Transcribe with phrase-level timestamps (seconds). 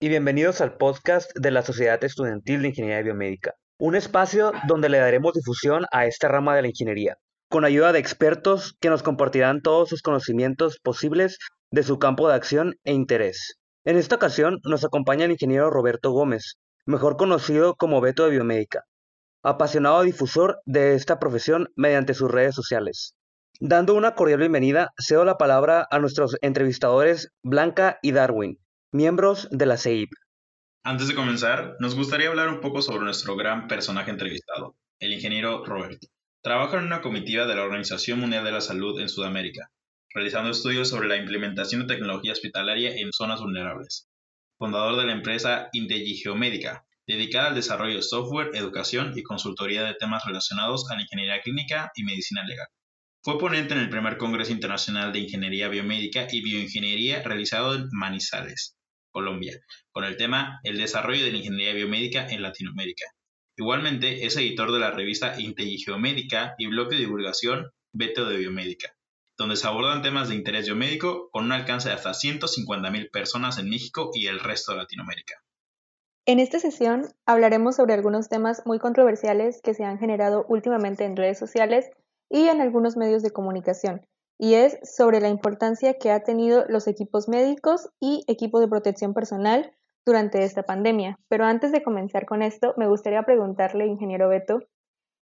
[0.00, 4.98] y bienvenidos al podcast de la Sociedad Estudiantil de Ingeniería Biomédica, un espacio donde le
[4.98, 7.16] daremos difusión a esta rama de la ingeniería,
[7.48, 11.38] con ayuda de expertos que nos compartirán todos sus conocimientos posibles
[11.70, 13.58] de su campo de acción e interés.
[13.84, 18.84] En esta ocasión nos acompaña el ingeniero Roberto Gómez, mejor conocido como Beto de Biomédica,
[19.42, 23.14] apasionado difusor de esta profesión mediante sus redes sociales.
[23.60, 28.58] Dando una cordial bienvenida, cedo la palabra a nuestros entrevistadores Blanca y Darwin,
[28.96, 30.10] miembros de la CEIP.
[30.82, 35.64] Antes de comenzar, nos gustaría hablar un poco sobre nuestro gran personaje entrevistado, el ingeniero
[35.64, 36.08] Roberto.
[36.42, 39.70] Trabaja en una comitiva de la Organización Mundial de la Salud en Sudamérica,
[40.14, 44.08] realizando estudios sobre la implementación de tecnología hospitalaria en zonas vulnerables.
[44.58, 50.24] Fundador de la empresa Geomédica, dedicada al desarrollo de software, educación y consultoría de temas
[50.24, 52.68] relacionados a la ingeniería clínica y medicina legal.
[53.22, 58.75] Fue ponente en el primer Congreso Internacional de Ingeniería Biomédica y Bioingeniería realizado en Manizales,
[59.16, 59.58] Colombia,
[59.92, 63.06] con el tema El desarrollo de la ingeniería biomédica en Latinoamérica.
[63.56, 68.94] Igualmente es editor de la revista Geomédica y blog de divulgación Beto de Biomédica,
[69.38, 73.70] donde se abordan temas de interés biomédico con un alcance de hasta 150.000 personas en
[73.70, 75.36] México y el resto de Latinoamérica.
[76.26, 81.16] En esta sesión hablaremos sobre algunos temas muy controversiales que se han generado últimamente en
[81.16, 81.88] redes sociales
[82.28, 84.06] y en algunos medios de comunicación,
[84.38, 89.14] y es sobre la importancia que ha tenido los equipos médicos y equipos de protección
[89.14, 89.72] personal
[90.04, 91.18] durante esta pandemia.
[91.28, 94.60] Pero antes de comenzar con esto, me gustaría preguntarle, ingeniero Beto,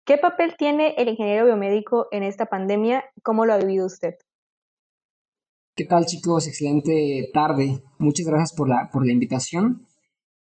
[0.06, 3.04] ¿qué papel tiene el ingeniero biomédico en esta pandemia?
[3.24, 4.16] ¿Cómo lo ha vivido usted?
[5.76, 6.48] ¿Qué tal chicos?
[6.48, 7.82] Excelente tarde.
[8.00, 9.88] Muchas gracias por la, por la invitación.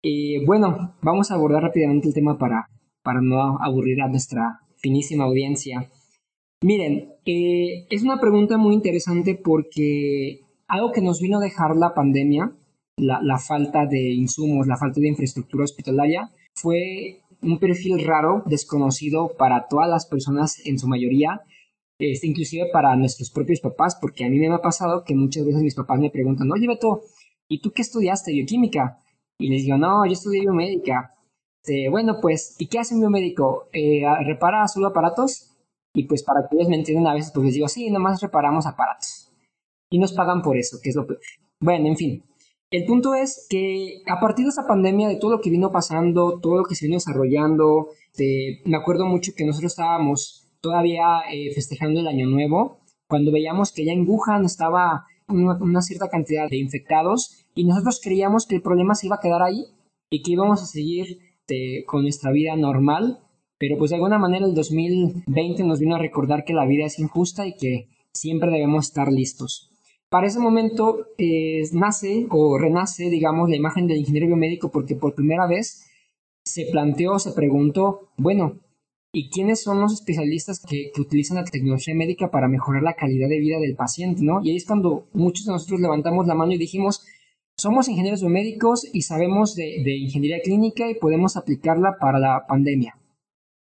[0.01, 2.67] Eh, bueno, vamos a abordar rápidamente el tema para,
[3.03, 5.89] para no aburrir a nuestra finísima audiencia.
[6.63, 11.93] Miren, eh, es una pregunta muy interesante porque algo que nos vino a dejar la
[11.93, 12.55] pandemia,
[12.95, 19.67] la, falta de insumos, la falta de infraestructura hospitalaria, fue un perfil raro, desconocido para
[19.67, 21.41] todas las personas en su mayoría,
[21.99, 25.61] este, inclusive para nuestros propios papás, porque a mí me ha pasado que muchas veces
[25.61, 27.01] mis papás me preguntan, oye Beto,
[27.49, 28.31] ¿y tú qué estudiaste?
[28.31, 28.99] Bioquímica.
[29.37, 31.13] Y les digo, no, yo estudié biomédica.
[31.61, 33.67] Este, bueno, pues, ¿y qué hace un biomédico?
[33.73, 35.52] Eh, ¿Repara solo aparatos?
[35.93, 38.65] Y pues para que ellos me entiendan a veces, pues les digo, sí, nomás reparamos
[38.65, 39.31] aparatos.
[39.89, 41.19] Y nos pagan por eso, que es lo peor.
[41.59, 42.23] Bueno, en fin.
[42.71, 46.39] El punto es que a partir de esa pandemia, de todo lo que vino pasando,
[46.39, 47.89] todo lo que se vino desarrollando,
[48.65, 53.85] me acuerdo mucho que nosotros estábamos todavía eh, festejando el Año Nuevo, cuando veíamos que
[53.85, 58.95] ya en Wuhan estaba una, cierta cantidad de infectados y nosotros creíamos que el problema
[58.95, 59.65] se iba a quedar ahí
[60.09, 61.19] y que íbamos a seguir
[61.85, 63.19] con nuestra vida normal
[63.63, 66.99] pero pues de alguna manera el 2020 nos vino a recordar que la vida es
[66.99, 69.71] injusta y que siempre debemos estar listos.
[70.09, 75.15] Para ese momento eh, nace o renace, digamos, la imagen del ingeniero biomédico porque por
[75.15, 75.85] primera vez
[76.43, 78.59] se planteó, se preguntó, bueno,
[79.13, 83.39] ¿y quiénes son los especialistas que, utilizan la tecnología médica para mejorar la calidad de
[83.39, 84.23] vida del paciente?
[84.23, 84.41] ¿no?
[84.43, 87.05] Y ahí es cuando muchos de nosotros levantamos la mano y dijimos,
[87.55, 92.97] somos ingenieros biomédicos y sabemos de ingeniería clínica y podemos aplicarla para la pandemia.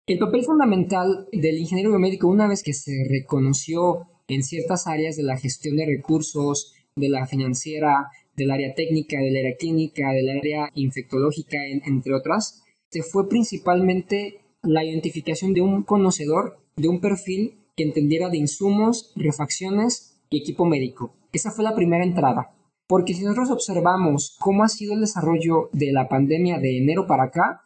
[0.08, 5.22] El papel fundamental del ingeniero biomédico, una vez que se reconoció en ciertas áreas de
[5.22, 10.70] la gestión de recursos, de la financiera, del área técnica, del área clínica, del área
[10.72, 17.82] infectológica, entre otras, se fue principalmente la identificación de un conocedor, de un perfil que
[17.82, 21.12] entendiera de insumos, refacciones y equipo médico.
[21.34, 22.54] Esa fue la primera entrada.
[22.86, 27.24] Porque si nosotros observamos cómo ha sido el desarrollo de la pandemia de enero para
[27.24, 27.60] acá,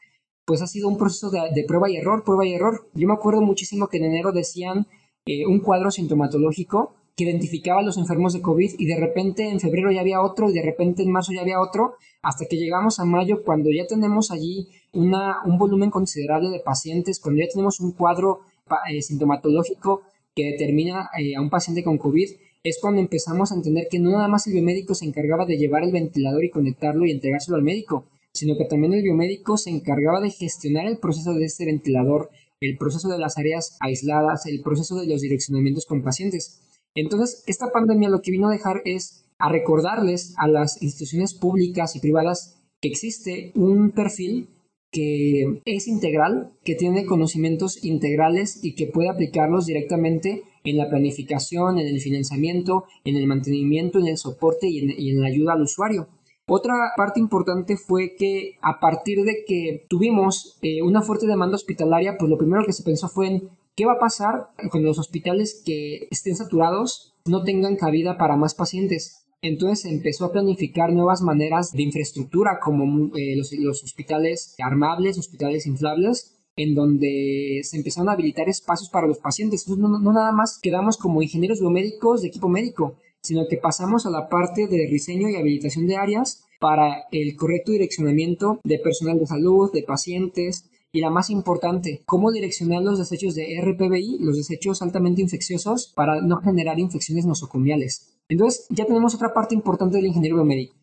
[0.45, 2.89] pues ha sido un proceso de, prueba y error, prueba y error.
[2.95, 4.87] Yo me acuerdo muchísimo que en enero decían
[5.27, 9.61] eh, un cuadro sintomatológico que identificaba a los enfermos de COVID y de repente en
[9.61, 12.99] febrero ya había otro y de repente en marzo ya había otro, hasta que llegamos
[13.01, 17.81] a mayo cuando ya tenemos allí una, un volumen considerable de pacientes, cuando ya tenemos
[17.81, 18.41] un cuadro
[18.89, 20.03] eh, sintomatológico
[20.35, 22.31] que determina eh, a un paciente con COVID,
[22.65, 25.83] es cuando empezamos a entender que no nada más el biomédico se encargaba de llevar
[25.83, 30.21] el ventilador y conectarlo y entregárselo al médico, sino que también el biomédico se encargaba
[30.21, 32.31] de gestionar el proceso de este ventilador,
[32.61, 36.61] el proceso de las áreas aisladas, el proceso de los direccionamientos con pacientes.
[36.95, 41.97] Entonces, esta pandemia lo que vino a dejar es a recordarles a las instituciones públicas
[41.97, 44.49] y privadas que existe un perfil
[44.93, 51.79] que es integral, que tiene conocimientos integrales y que puede aplicarlos directamente en la planificación,
[51.79, 55.55] en el financiamiento, en el mantenimiento, en el soporte y en, y en la ayuda
[55.55, 56.09] al usuario.
[56.47, 62.17] Otra parte importante fue que a partir de que tuvimos eh, una fuerte demanda hospitalaria,
[62.19, 65.63] pues lo primero que se pensó fue en qué va a pasar con los hospitales
[65.65, 69.25] que estén saturados, no tengan cabida para más pacientes.
[69.41, 75.67] Entonces se empezó a planificar nuevas maneras de infraestructura como eh, los, hospitales armables, hospitales
[75.67, 79.67] inflables, en donde se empezaron a habilitar espacios para los pacientes.
[79.69, 84.11] no, no, nada más quedamos como ingenieros biomédicos de equipo médico, sino que pasamos a
[84.11, 89.27] la parte de diseño y habilitación de áreas para el correcto direccionamiento de personal de
[89.27, 94.83] salud, de pacientes, y la más importante, cómo direccionar los desechos de RPBI, los desechos
[94.83, 98.15] altamente infecciosos, para no generar infecciones nosocomiales.
[98.29, 100.75] Entonces, ya tenemos otra parte importante del ingeniero biomédico.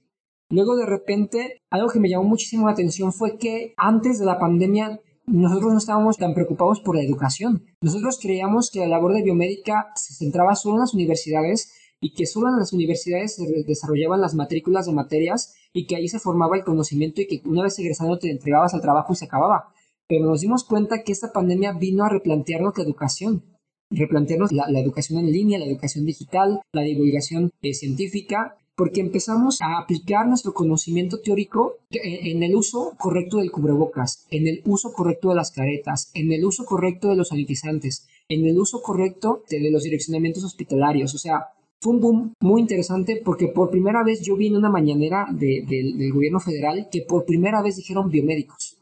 [0.50, 4.40] Luego, de repente, algo que me llamó muchísimo la atención fue que antes de la
[4.40, 7.64] pandemia nosotros no estábamos tan preocupados por la educación.
[7.82, 11.72] Nosotros creíamos que la labor de biomédica se centraba solo en las universidades
[12.02, 16.08] y que solo en las universidades se desarrollaban las matrículas de materias y que ahí
[16.08, 19.26] se formaba el conocimiento y que una vez egresando te entregabas al trabajo y se
[19.26, 19.74] acababa
[20.10, 23.44] pero nos dimos cuenta que esta pandemia vino a replantearnos la educación,
[23.92, 29.78] replantearnos la, educación en línea, la educación digital, la divulgación eh, científica, porque empezamos a
[29.78, 35.36] aplicar nuestro conocimiento teórico en, el uso correcto del cubrebocas, en el uso correcto de
[35.36, 39.84] las caretas, en el uso correcto de los sanitizantes, en el uso correcto de, los
[39.84, 41.14] direccionamientos hospitalarios.
[41.14, 41.50] O sea,
[41.82, 46.12] fue un boom muy interesante porque por primera vez yo vi en una mañanera del
[46.14, 48.78] gobierno federal que por primera vez dijeron biomédicos.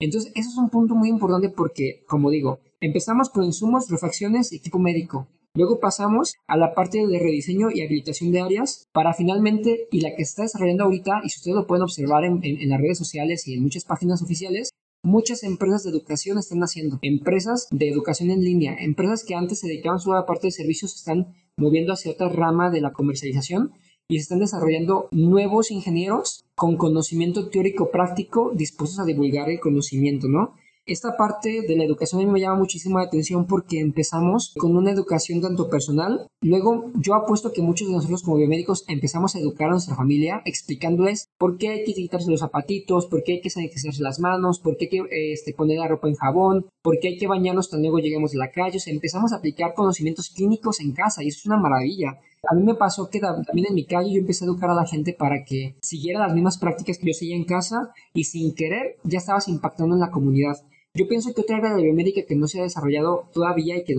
[0.00, 4.78] Entonces, eso es un punto muy importante porque, como digo, empezamos con insumos, refacciones, equipo
[4.78, 5.26] médico.
[5.54, 10.10] Luego pasamos a la parte de rediseño y habilitación de áreas para finalmente, y la
[10.10, 13.48] que se está desarrollando ahorita, y si ustedes lo pueden observar en, las redes sociales
[13.48, 14.70] y en muchas páginas oficiales,
[15.02, 16.98] muchas empresas de educación están haciendo.
[17.02, 20.52] Empresas de educación en línea, empresas que antes se dedicaban solo a la parte de
[20.52, 23.72] servicios, están moviendo hacia otra rama de la comercialización
[24.08, 30.28] y se están desarrollando nuevos ingenieros con conocimiento teórico práctico dispuestos a divulgar el conocimiento,
[30.28, 30.54] ¿no?
[30.88, 34.74] Esta parte de la educación a mí me llama muchísimo la atención porque empezamos con
[34.74, 39.38] una educación tanto personal, luego yo apuesto que muchos de nosotros como biomédicos empezamos a
[39.38, 43.40] educar a nuestra familia explicándoles por qué hay que quitarse los zapatitos, por qué hay
[43.42, 46.98] que sanitizarse las manos, por qué hay que este, poner la ropa en jabón, por
[47.00, 49.74] qué hay que bañarnos cuando luego lleguemos de la calle, o sea, empezamos a aplicar
[49.74, 52.18] conocimientos clínicos en casa y eso es una maravilla.
[52.50, 54.86] A mí me pasó que también en mi calle yo empecé a educar a la
[54.86, 58.96] gente para que siguiera las mismas prácticas que yo seguía en casa y sin querer
[59.04, 60.56] ya estabas impactando en la comunidad.
[60.94, 63.94] Yo pienso que otra área de biomédica que no se ha desarrollado todavía y que,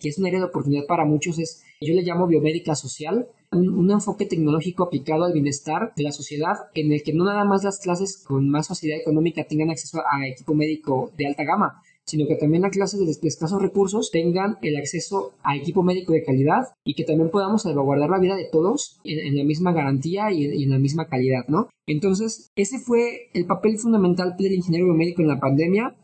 [0.00, 3.90] que es una área de oportunidad para muchos es, yo le llamo biomédica social, un,
[3.90, 7.78] enfoque tecnológico aplicado al bienestar de la sociedad en el que no nada más las
[7.78, 12.36] clases con más facilidad económica tengan acceso a equipo médico de alta gama, sino que
[12.36, 16.94] también las clases de escasos recursos tengan el acceso a equipo médico de calidad y
[16.94, 20.70] que también podamos salvaguardar la vida de todos en, la misma garantía y, y, en
[20.70, 21.68] la misma calidad, ¿no?
[21.86, 25.94] Entonces, ese fue el papel fundamental del ingeniero biomédico en la pandemia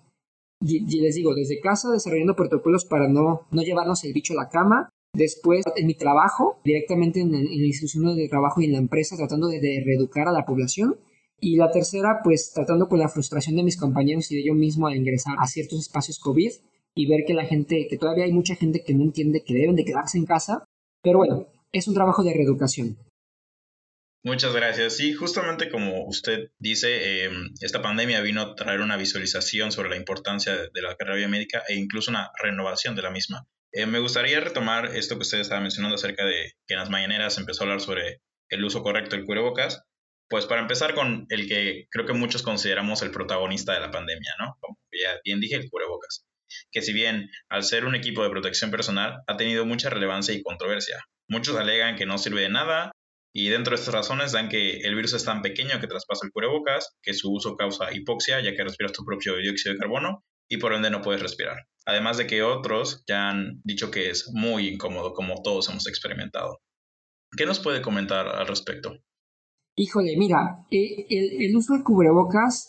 [0.60, 4.48] y, les digo, desde casa desarrollando protocolos para no, no llevarnos el bicho a la
[4.48, 4.90] cama.
[5.14, 9.48] Después, en mi trabajo, directamente en, la institución de trabajo y en la empresa, tratando
[9.48, 10.96] de, reeducar a la población.
[11.40, 14.88] Y la tercera, pues tratando con la frustración de mis compañeros y de yo mismo
[14.88, 16.50] a ingresar a ciertos espacios COVID
[16.96, 19.76] y ver que la gente, que todavía hay mucha gente que no entiende que deben
[19.76, 20.64] de quedarse en casa.
[21.00, 22.96] Pero bueno, es un trabajo de reeducación.
[24.24, 24.96] Muchas gracias.
[24.96, 29.96] Sí, justamente como usted dice, em, esta pandemia vino a traer una visualización sobre la
[29.96, 33.46] importancia de, la carrera biomédica e incluso una renovación de la misma.
[33.72, 37.38] Eh, me gustaría retomar esto que usted estaba mencionando acerca de que en las mañaneras
[37.38, 39.84] empezó a hablar sobre el uso correcto del cubrebocas.
[40.28, 44.34] Pues para empezar con el que creo que muchos consideramos el protagonista de la pandemia,
[44.40, 44.56] ¿no?
[44.60, 46.26] Como ya bien dije, el cubrebocas.
[46.72, 50.42] Que si bien al ser un equipo de protección personal ha tenido mucha relevancia y
[50.42, 50.98] controversia.
[51.28, 52.92] Muchos alegan que no sirve de nada
[53.32, 56.32] y dentro de estas razones dan que el virus es tan pequeño que traspasa el
[56.32, 60.56] cubrebocas, que su uso causa hipoxia ya que respiras tu propio dióxido de carbono y
[60.56, 61.56] por ende no puedes respirar.
[61.84, 66.60] Además de que otros ya han dicho que es muy incómodo como todos hemos experimentado.
[67.36, 68.96] ¿Qué nos puede comentar al respecto?
[69.76, 72.68] Híjole, mira, eh, el, uso de cubrebocas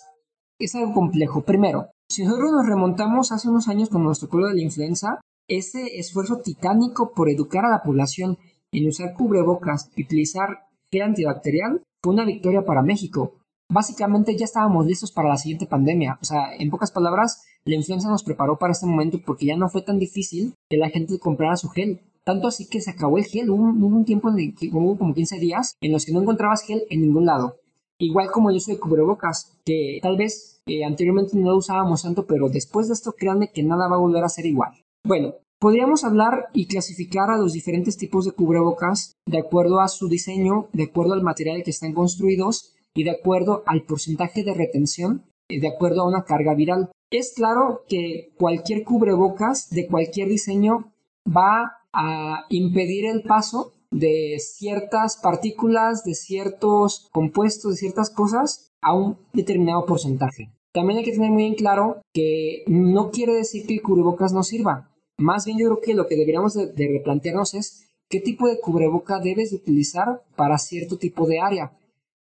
[0.59, 1.43] es algo complejo.
[1.43, 5.97] Primero, si nosotros nos remontamos hace unos años con nuestro pueblo de la influenza, ese
[5.97, 8.37] esfuerzo titánico por educar a la población
[8.71, 13.35] en usar cubrebocas y utilizar gel antibacterial fue una victoria para México.
[13.71, 16.17] Básicamente ya estábamos listos para la siguiente pandemia.
[16.21, 19.69] O sea, en pocas palabras, la influenza nos preparó para este momento porque ya no
[19.69, 22.01] fue tan difícil que la gente comprara su gel.
[22.23, 23.49] Tanto así que se acabó el gel.
[23.49, 26.63] Hubo, un tiempo en el que hubo como 15 días en los que no encontrabas
[26.63, 27.57] gel en ningún lado.
[27.99, 32.25] Igual como el uso de cubrebocas, que tal vez eh, anteriormente no lo usábamos tanto,
[32.25, 34.71] pero después de esto créanme que nada va a volver a ser igual.
[35.03, 40.07] Bueno, Podríamos hablar y clasificar a los diferentes tipos de cubrebocas de acuerdo a su
[40.07, 45.25] diseño, de acuerdo al material que están construidos y de acuerdo al porcentaje de retención,
[45.49, 46.89] de acuerdo a una carga viral.
[47.11, 50.93] Es claro que cualquier cubrebocas de cualquier diseño
[51.27, 58.93] va a impedir el paso de ciertas partículas, de ciertos compuestos, de ciertas cosas a
[58.93, 60.53] un determinado porcentaje.
[60.71, 64.43] También hay que tener muy en claro que no quiere decir que el cubrebocas no
[64.43, 64.88] sirva.
[65.19, 69.19] Más bien yo creo que lo que deberíamos de, replantearnos es qué tipo de cubreboca
[69.19, 71.73] debes de utilizar para cierto tipo de área.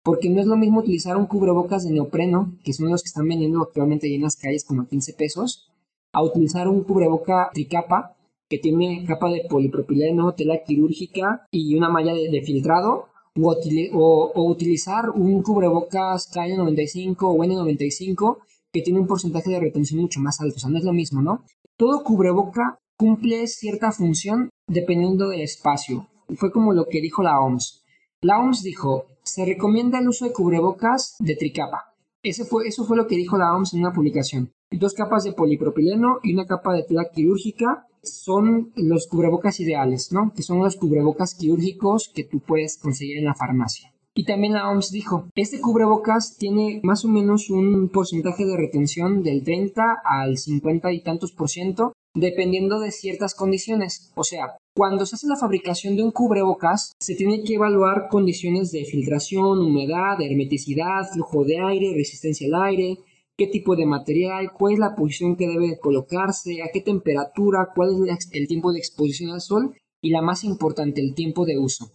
[0.04, 3.26] Porque no es lo mismo utilizar un cubrebocas de neopreno, que son los que están
[3.26, 5.72] vendiendo actualmente en las calles como a 15 pesos,
[6.12, 8.16] a utilizar un cubreboca tricapa,
[8.48, 15.42] que tiene capa de polipropileno, tela quirúrgica y una malla de, filtrado, o, utilizar un
[15.42, 18.38] cubrebocas KN95 o N95
[18.70, 20.56] que tiene un porcentaje de retención mucho más alto.
[20.56, 21.42] O sea, no es lo mismo, ¿no?
[21.76, 26.08] Todo cubreboca cumple cierta función dependiendo del espacio.
[26.36, 27.84] Fue como lo que dijo la OMS.
[28.20, 31.94] La OMS dijo, se recomienda el uso de cubrebocas de tricapa.
[32.22, 34.52] Ese fue, eso fue lo que dijo la OMS en una publicación.
[34.70, 40.32] Dos capas de polipropileno y una capa de tela quirúrgica son los cubrebocas ideales, ¿no?
[40.34, 43.92] Que son los cubrebocas quirúrgicos que tú puedes conseguir en la farmacia.
[44.14, 49.22] Y también la OMS dijo, este cubrebocas tiene más o menos un porcentaje de retención
[49.22, 54.12] del 30 al 50 y tantos por ciento, dependiendo de ciertas condiciones.
[54.14, 58.70] O sea, cuando se hace la fabricación de un cubrebocas, se tiene que evaluar condiciones
[58.72, 62.98] de filtración, humedad, hermeticidad, flujo de aire, resistencia al aire,
[63.36, 68.08] qué tipo de material, cuál es la posición que debe colocarse, a qué temperatura, cuál
[68.08, 71.90] es el tiempo de exposición al sol y la más importante, el tiempo de uso.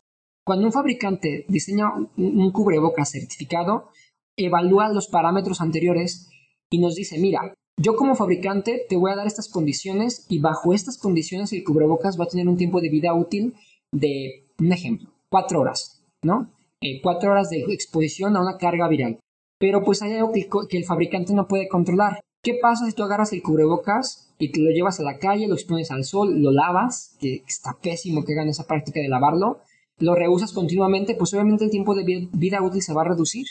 [0.45, 3.89] Cuando un fabricante diseña un cubrebocas certificado,
[4.35, 6.29] evalúa los parámetros anteriores
[6.71, 10.73] y nos dice, mira, yo como fabricante te voy a dar estas condiciones y bajo
[10.73, 13.55] estas condiciones el cubrebocas va a tener un tiempo de vida útil
[13.91, 16.51] de, un ejemplo, cuatro horas, ¿no?
[16.81, 19.19] Eh, cuatro horas de exposición a una carga viral.
[19.59, 22.19] Pero pues hay algo que, el fabricante no puede controlar.
[22.43, 25.55] ¿Qué pasa si tú agarras el cubrebocas y te lo llevas a la calle, lo
[25.55, 29.59] expones al sol, lo lavas, que está pésimo que hagan esa práctica de lavarlo,
[29.99, 33.45] lo reusas continuamente, pues obviamente el tiempo de vida útil se va a reducir.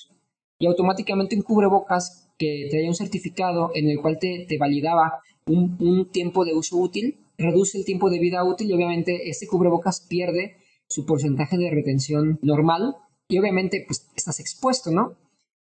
[0.58, 6.10] Y automáticamente un cubrebocas que traía un certificado en el cual te, validaba un, un,
[6.10, 10.56] tiempo de uso útil, reduce el tiempo de vida útil y obviamente este cubrebocas pierde
[10.88, 12.96] su porcentaje de retención normal
[13.28, 15.16] y obviamente pues estás expuesto, ¿no?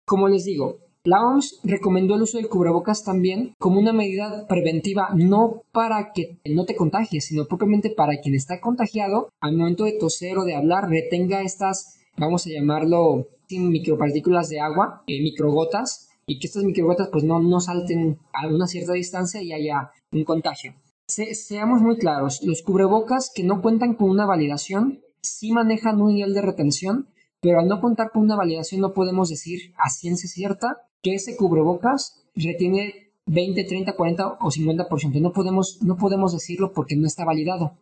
[0.05, 5.11] Como les digo, la OMS recomendó el uso del cubrebocas también como una medida preventiva,
[5.15, 9.93] no para que no te contagies, sino propiamente para quien está contagiado, al momento de
[9.93, 16.39] toser o de hablar, retenga estas, vamos a llamarlo, micropartículas de agua, eh, microgotas, y
[16.39, 20.75] que estas microgotas pues no, no salten a una cierta distancia y haya un contagio.
[21.07, 26.35] seamos muy claros, los cubrebocas que no cuentan con una validación sí manejan un nivel
[26.35, 27.09] de retención
[27.41, 31.37] pero al no contar con una validación no podemos decir a ciencia cierta que ese
[31.37, 35.21] cubrebocas retiene 20, 30, 40 o 50%.
[35.21, 37.77] No podemos, no podemos decirlo porque no está validado.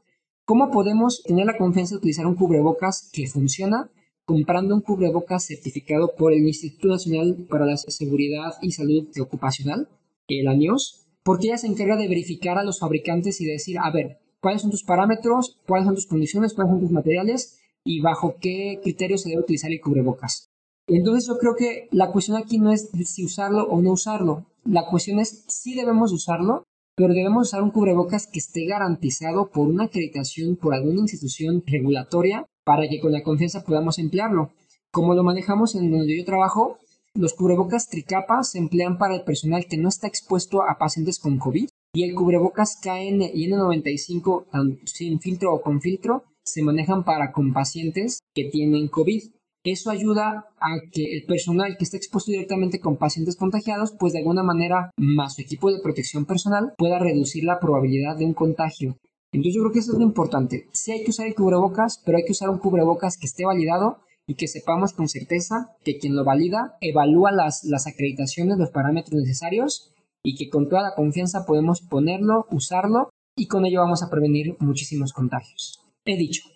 [0.45, 3.91] ¿Cómo podemos tener la confianza de utilizar un cubrebocas que funciona
[4.25, 9.89] comprando un cubrebocas certificado por el Instituto Nacional para la Seguridad y Salud Ocupacional,
[10.29, 11.07] el ANIOS?
[11.23, 14.71] Porque ella se encarga de verificar a los fabricantes y decir, a ver, cuáles son
[14.71, 19.31] tus parámetros, cuáles son tus condiciones, cuáles son tus materiales y bajo qué criterios se
[19.31, 20.51] debe utilizar el cubrebocas.
[20.87, 24.47] Entonces yo creo que la cuestión aquí no es si usarlo o no usarlo.
[24.65, 26.65] La cuestión es si debemos usarlo,
[26.95, 32.47] pero debemos usar un cubrebocas que esté garantizado por una acreditación por alguna institución regulatoria
[32.65, 34.51] para que con la confianza podamos emplearlo.
[34.91, 36.79] Como lo manejamos en donde yo trabajo,
[37.15, 41.39] los cubrebocas tricapa se emplean para el personal que no está expuesto a pacientes con
[41.39, 47.33] COVID y el cubrebocas KN y N95 sin filtro o con filtro se manejan para
[47.33, 49.23] con pacientes que tienen COVID.
[49.63, 54.19] Eso ayuda a que el personal que está expuesto directamente con pacientes contagiados, pues de
[54.19, 58.99] alguna manera, más su equipo de protección personal, pueda reducir la probabilidad de un contagio.
[59.35, 60.69] Entonces yo creo que eso es lo importante.
[60.73, 63.99] Sí hay que usar el cubrebocas, pero hay que usar un cubrebocas que esté validado
[64.27, 69.21] y que sepamos con certeza que quien lo valida evalúa las, las acreditaciones, los parámetros
[69.21, 74.09] necesarios y que con toda la confianza podemos ponerlo, usarlo y con ello vamos a
[74.09, 76.49] prevenir muchísimos contagios he dicho.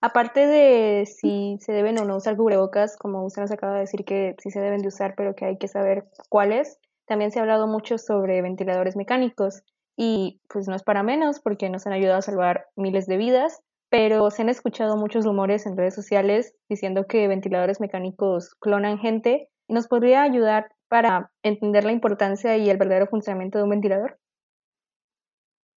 [0.00, 4.04] Aparte de si se deben o no usar cubrebocas, como usted nos acaba de decir
[4.04, 7.42] que sí se deben de usar, pero que hay que saber cuáles, también se ha
[7.42, 9.62] hablado mucho sobre ventiladores mecánicos
[9.96, 13.60] y pues no es para menos porque nos han ayudado a salvar miles de vidas,
[13.88, 19.48] pero se han escuchado muchos rumores en redes sociales diciendo que ventiladores mecánicos clonan gente.
[19.68, 24.18] ¿Nos podría ayudar para entender la importancia y el verdadero funcionamiento de un ventilador?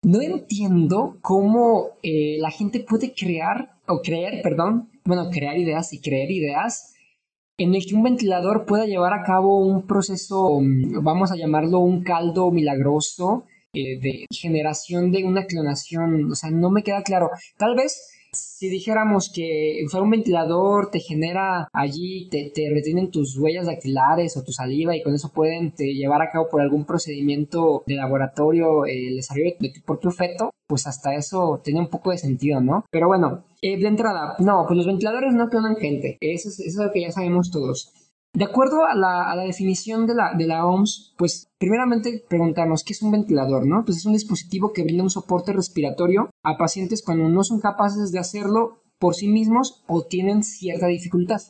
[0.04, 6.02] No entiendo cómo eh, la gente puede crear, o creer, perdón, bueno, crear ideas y
[6.02, 6.96] creer ideas
[7.60, 11.80] en el que un ventilador pueda llevar a cabo un proceso, mm, vamos a llamarlo
[11.80, 16.32] un caldo milagroso, eh, de generación de una clonación.
[16.32, 17.30] O sea, no me queda claro.
[17.58, 23.38] Tal vez si dijéramos que usar un ventilador te genera allí, te, te, retienen tus
[23.38, 27.84] huellas dactilares o tu saliva y con eso pueden llevar a cabo por algún procedimiento
[27.88, 32.18] de laboratorio el desarrollo de, por tu feto, pues hasta eso tiene un poco de
[32.18, 32.86] sentido, ¿no?
[32.92, 36.82] Pero bueno, eh, de entrada, no, pues los ventiladores no clonan gente, eso es, eso
[36.82, 37.92] es lo que ya sabemos todos.
[38.33, 43.01] De acuerdo a la, definición de la, de la, OMS, pues primeramente preguntarnos qué es
[43.01, 43.83] un ventilador, ¿no?
[43.83, 48.12] Pues es un dispositivo que brinda un soporte respiratorio a pacientes cuando no son capaces
[48.12, 51.41] de hacerlo por sí mismos o tienen cierta dificultad.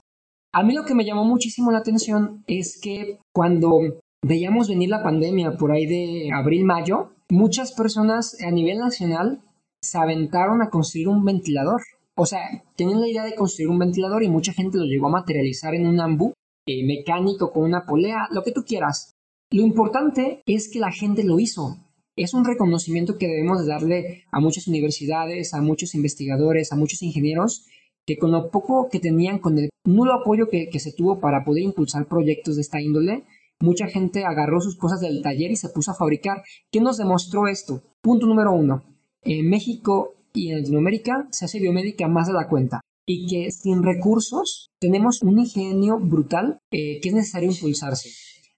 [0.54, 3.80] A mí lo que me llamó muchísimo la atención es que cuando
[4.24, 9.42] veíamos venir la pandemia por ahí de abril-mayo, muchas personas a nivel nacional
[9.82, 11.82] se aventaron a construir un ventilador.
[12.16, 15.12] O sea, tenían la idea de construir un ventilador y mucha gente lo llegó a
[15.12, 16.34] materializar en un AMBU
[16.72, 19.16] eh, mecánico con una polea, lo que tú quieras.
[19.50, 21.78] Lo importante es que la gente lo hizo.
[22.16, 27.66] Es un reconocimiento que debemos darle a muchas universidades, a muchos investigadores, a muchos ingenieros,
[28.06, 31.64] que con lo poco que tenían, con el nulo apoyo que, se tuvo para poder
[31.64, 33.24] impulsar proyectos de esta índole,
[33.60, 36.44] mucha gente agarró sus cosas del taller y se puso a fabricar.
[36.72, 37.82] ¿Qué nos demostró esto?
[38.00, 38.84] Punto número uno.
[39.24, 43.82] En México y en Latinoamérica se hace biomédica más de la cuenta y que sin
[43.82, 48.12] recursos tenemos un ingenio brutal eh, que es necesario impulsarse.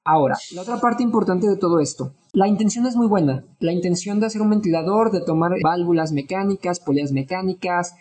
[0.03, 3.45] Ahora, la otra parte importante de todo esto, la intención es muy buena.
[3.59, 7.95] La intención de hacer un ventilador, de tomar válvulas mecánicas, poleas mecánicas,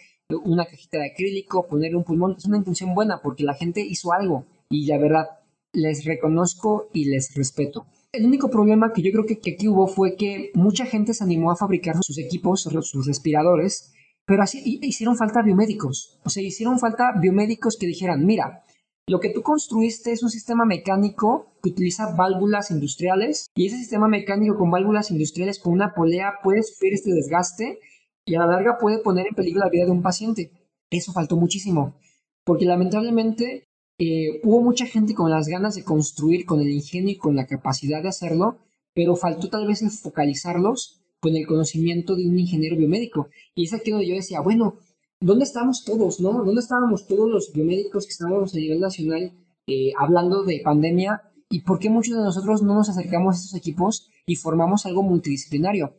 [0.44, 4.12] una cajita de acrílico, poner un pulmón, es una intención buena porque la gente hizo
[4.12, 5.26] algo y la verdad
[5.72, 7.86] les reconozco y les respeto.
[8.10, 11.22] El único problema que yo creo que, que aquí hubo fue que mucha gente se
[11.22, 13.92] animó a fabricar sus equipos, sus respiradores,
[14.30, 16.20] pero así hicieron falta biomédicos.
[16.24, 18.62] O sea, hicieron falta biomédicos que dijeran, mira,
[19.08, 24.06] lo que tú construiste es un sistema mecánico que utiliza válvulas industriales y ese sistema
[24.06, 27.80] mecánico con válvulas industriales con una polea puede sufrir este desgaste
[28.24, 30.52] y a la larga puede poner en peligro la vida de un paciente.
[30.90, 31.96] Eso faltó muchísimo,
[32.44, 33.64] porque lamentablemente
[33.98, 37.48] eh, hubo mucha gente con las ganas de construir, con el ingenio y con la
[37.48, 38.58] capacidad de hacerlo,
[38.94, 43.28] pero faltó tal vez el focalizarlos con el conocimiento de un ingeniero biomédico.
[43.54, 44.78] Y es aquí donde yo decía, bueno,
[45.20, 46.44] ¿dónde estamos todos, no?
[46.44, 49.32] ¿Dónde estábamos todos los biomédicos que estábamos a nivel nacional
[49.66, 51.22] eh, hablando de pandemia?
[51.50, 55.02] ¿Y por qué muchos de nosotros no nos acercamos a estos equipos y formamos algo
[55.02, 55.94] multidisciplinario?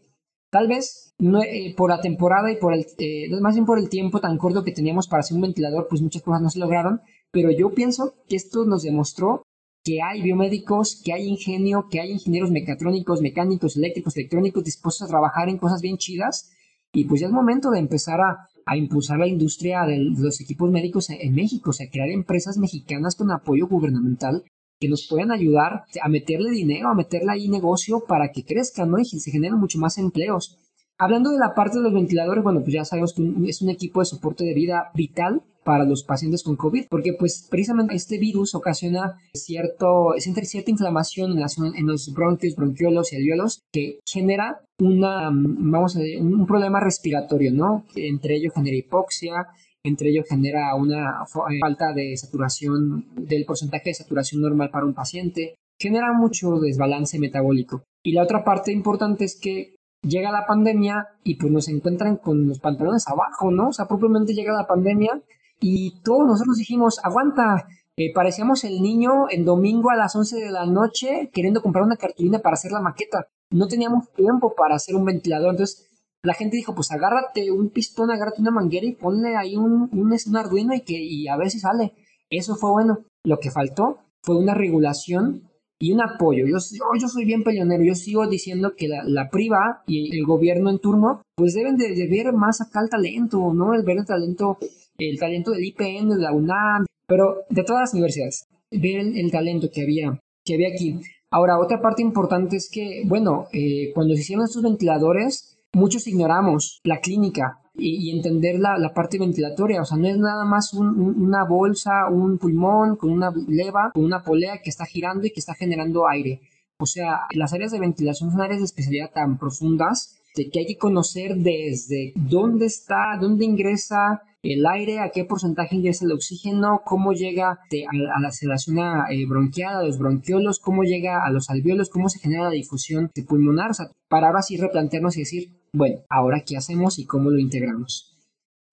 [0.49, 3.89] Tal vez no, eh, por la temporada y por el, eh, más bien por el
[3.89, 7.01] tiempo tan corto que teníamos para hacer un ventilador, pues muchas cosas no se lograron,
[7.31, 9.43] pero yo pienso que esto nos demostró
[9.83, 15.09] que hay biomédicos, que hay ingenio, que hay ingenieros mecatrónicos, mecánicos, eléctricos, electrónicos dispuestos a
[15.09, 16.51] trabajar en cosas bien chidas.
[16.93, 21.09] Y pues ya es momento de empezar a, impulsar la industria de los equipos médicos
[21.09, 24.43] en, México, o sea, crear empresas mexicanas con apoyo gubernamental
[24.79, 28.99] que nos puedan ayudar a meterle dinero, a meterle ahí negocio para que crezcan, ¿no?
[28.99, 30.57] Y se generen mucho más empleos.
[30.97, 33.99] Hablando de la parte de los ventiladores, bueno, pues ya sabemos que es un equipo
[33.99, 38.55] de soporte de vida vital para los pacientes con COVID, porque pues precisamente este virus
[38.55, 45.99] ocasiona cierto, cierta inflamación en, los bronquios, bronquiolos y alveolos que genera una, vamos a
[45.99, 47.85] decir, un problema respiratorio, ¿no?
[47.95, 49.47] Entre ellos genera hipoxia,
[49.83, 54.93] entre ellos genera una eh, falta de saturación, del porcentaje de saturación normal para un
[54.93, 57.83] paciente, genera mucho desbalance metabólico.
[58.03, 62.47] Y la otra parte importante es que llega la pandemia y pues nos encuentran con
[62.47, 63.69] los pantalones abajo, ¿no?
[63.69, 65.21] O sea, propiamente llega la pandemia
[65.61, 70.51] y todos nosotros dijimos, aguanta, eh, parecíamos el niño en domingo a las 11 de
[70.51, 73.27] la noche queriendo comprar una cartulina para hacer la maqueta.
[73.51, 75.87] No teníamos tiempo para hacer un ventilador, entonces
[76.23, 80.11] la gente dijo, pues agárrate un pistón, agárrate una manguera y ponle ahí un, un,
[80.11, 81.93] un Arduino y, que, y a ver si sale.
[82.29, 83.05] Eso fue bueno.
[83.23, 85.50] Lo que faltó fue una regulación
[85.81, 86.45] y un apoyo.
[86.45, 86.57] Yo,
[86.99, 91.23] yo, soy bien peleonero, yo sigo diciendo que la, priva y el gobierno en turno
[91.35, 93.73] pues deben de, ver más acá el talento, ¿no?
[93.73, 94.57] El ver el talento
[94.99, 99.69] el talento del IPN, de la UNAM, pero de todas las universidades, ver el, talento
[99.73, 100.99] que había, que había aquí.
[101.31, 106.79] Ahora, otra parte importante es que, bueno, eh, cuando se hicieron estos ventiladores, muchos ignoramos
[106.83, 109.81] la clínica y, entender la, la, parte ventilatoria.
[109.81, 114.23] O sea, no es nada más una bolsa, un pulmón con una leva, con una
[114.23, 116.41] polea que está girando y que está generando aire.
[116.77, 120.77] O sea, las áreas de ventilación son áreas de especialidad tan profundas que hay que
[120.77, 127.13] conocer desde dónde está, dónde ingresa el aire, a qué porcentaje ingresa el oxígeno, cómo
[127.13, 128.79] llega a, la sedación
[129.11, 133.11] eh, bronquial, a los bronquiolos, cómo llega a los alveolos, cómo se genera la difusión
[133.27, 137.29] pulmonar, o sea, para ahora sí replantearnos y decir, bueno, ahora qué hacemos y cómo
[137.29, 138.17] lo integramos.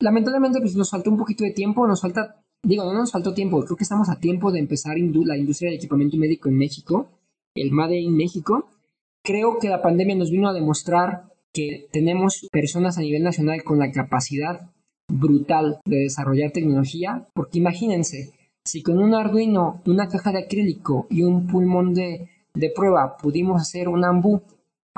[0.00, 3.64] Lamentablemente, pues nos faltó un poquito de tiempo, nos falta, digo, no nos faltó tiempo,
[3.64, 7.11] creo que estamos a tiempo de empezar la industria del equipamiento médico en México,
[7.54, 8.68] el MADE en México.
[9.24, 13.78] Creo que la pandemia nos vino a demostrar que tenemos personas a nivel nacional con
[13.78, 14.70] la capacidad
[15.08, 18.32] brutal de desarrollar tecnología, porque imagínense,
[18.64, 23.61] si con un Arduino, una caja de acrílico y un pulmón de, de prueba pudimos
[23.61, 24.42] hacer un AMBU,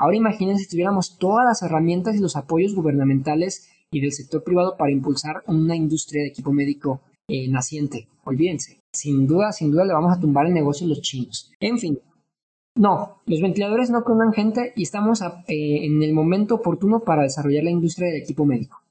[0.01, 4.75] ahora imagínense si tuviéramos todas las herramientas y los apoyos gubernamentales y del sector privado
[4.77, 8.07] para impulsar una industria de equipo médico eh, naciente.
[8.23, 11.51] Olvídense, sin duda, sin duda le vamos a tumbar el negocio a los chinos.
[11.59, 11.99] En fin,
[12.75, 17.63] no, los ventiladores no condan gente y estamos eh, en el momento oportuno para desarrollar
[17.63, 18.81] la industria del equipo médico.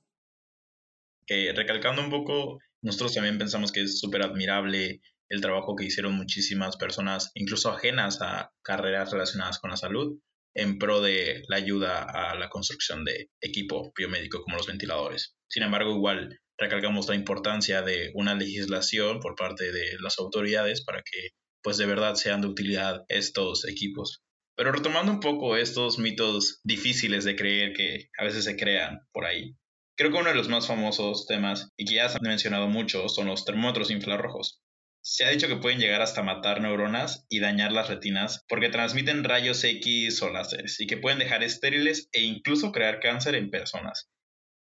[1.26, 6.14] Eh, recalcando un poco, nosotros también pensamos que es súper admirable el trabajo que hicieron
[6.14, 10.18] muchísimas personas, incluso ajenas a carreras relacionadas con la salud,
[10.54, 15.36] en pro de la ayuda a la construcción de equipo biomédico como los ventiladores.
[15.48, 21.02] Sin embargo, igual recalcamos la importancia de una legislación por parte de las autoridades para
[21.02, 21.30] que
[21.62, 24.22] pues de verdad sean de utilidad estos equipos.
[24.56, 29.24] Pero retomando un poco estos mitos difíciles de creer que a veces se crean por
[29.24, 29.56] ahí.
[29.96, 33.08] Creo que uno de los más famosos temas y que ya se han mencionado mucho
[33.08, 34.62] son los termómetros infrarrojos.
[35.02, 39.24] Se ha dicho que pueden llegar hasta matar neuronas y dañar las retinas porque transmiten
[39.24, 44.10] rayos X o láseres y que pueden dejar estériles e incluso crear cáncer en personas.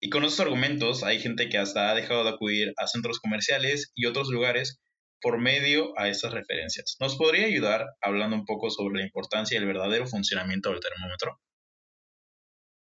[0.01, 3.92] Y con esos argumentos hay gente que hasta ha dejado de acudir a centros comerciales
[3.94, 4.79] y otros lugares
[5.22, 6.96] por medio a estas referencias.
[7.01, 11.40] ¿Nos podría ayudar hablando un poco sobre la importancia y el verdadero funcionamiento del termómetro?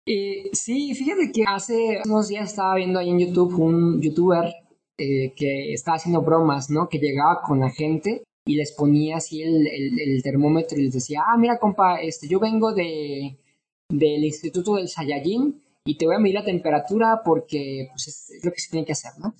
[0.06, 4.54] Eh, sí, fíjate que hace unos días estaba viendo ahí en YouTube un youtuber
[4.98, 6.88] eh, que estaba haciendo bromas, ¿no?
[6.90, 11.38] Que llegaba con la gente y les ponía así el, termómetro y les decía, ah,
[11.38, 13.40] mira, compa, este, yo vengo de,
[13.90, 18.52] del Instituto del Saiyajin y te voy a medir la temperatura porque pues, es, lo
[18.52, 19.34] que se tiene que hacer, ¿no?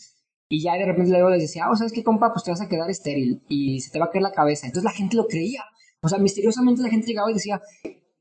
[0.50, 2.32] Y ya de repente luego les decía, oh, ¿sabes qué, compa?
[2.32, 4.68] Pues te vas a quedar estéril y se te va a caer la cabeza.
[4.68, 5.64] Entonces la gente lo creía.
[6.02, 7.62] O sea, misteriosamente la gente llegaba y decía,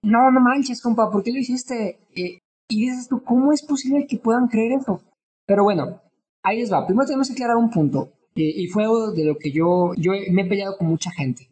[0.02, 2.00] no, no manches, compa, ¿por qué lo hiciste?
[2.14, 5.02] Eh, y dices tú, ¿cómo es posible que puedan creer eso?
[5.46, 6.00] Pero bueno,
[6.42, 6.86] ahí les va.
[6.86, 8.12] Primero tenemos que aclarar un punto.
[8.34, 11.48] Eh, y fue de lo que yo, yo me he peleado con mucha gente.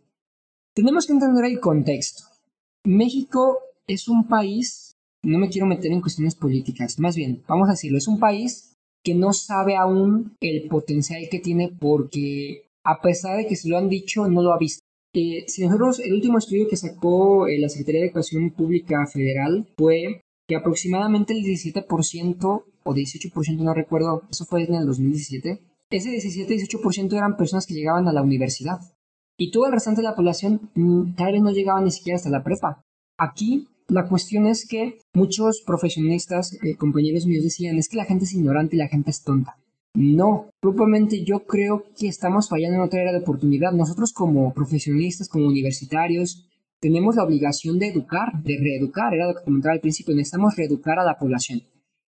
[0.74, 2.24] Tenemos que entender el contexto.
[2.84, 7.72] México es un país, no me quiero meter en cuestiones políticas, más bien, vamos a
[7.72, 13.36] decirlo, es un país que no sabe aún el potencial que tiene porque a pesar
[13.36, 14.82] de que se lo han dicho, no lo ha visto.
[15.12, 19.66] Eh, si nosotros, el último estudio que sacó eh, la Secretaría de Educación Pública Federal
[19.76, 26.10] fue que aproximadamente el 17% o 18%, no recuerdo, eso fue en el 2017, ese
[26.10, 28.78] 17-18% eran personas que llegaban a la universidad.
[29.36, 32.30] Y todo el restante de la población mm, tal vez no llegaba ni siquiera hasta
[32.30, 32.82] la prepa.
[33.18, 38.24] Aquí la cuestión es que muchos profesionistas, eh, compañeros míos decían, es que la gente
[38.24, 39.56] es ignorante y la gente es tonta.
[39.94, 43.72] No, propiamente yo creo que estamos fallando en otra era de oportunidad.
[43.72, 49.44] Nosotros como profesionistas, como universitarios, tenemos la obligación de educar, de reeducar, era lo que
[49.44, 51.62] comentaba al principio, necesitamos reeducar a la población.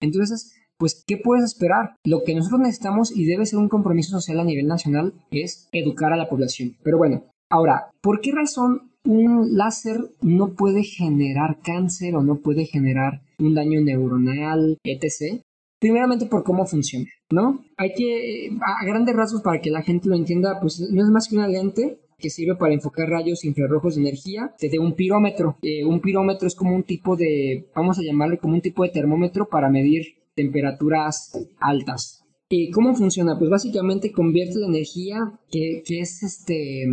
[0.02, 1.96] Entonces, pues, ¿qué puedes esperar?
[2.04, 6.14] Lo que nosotros necesitamos y debe ser un compromiso social a nivel nacional es educar
[6.14, 6.78] a la población.
[6.84, 12.66] Pero bueno, ahora, ¿por qué razón un láser no puede generar cáncer o no puede
[12.66, 15.42] generar un daño neuronal, etc.
[15.80, 17.64] Primeramente por cómo funciona, ¿no?
[17.78, 21.30] Hay que, a grandes rasgos para que la gente lo entienda, pues no es más
[21.30, 25.58] que una lente que sirve para enfocar rayos infrarrojos de energía desde un pirómetro.
[25.62, 28.90] Eh, un pirómetro es como un tipo de, vamos a llamarle como un tipo de
[28.90, 32.24] termómetro para medir temperaturas altas.
[32.50, 33.38] ¿Y ¿Cómo funciona?
[33.38, 36.86] Pues básicamente convierte la energía que, es este,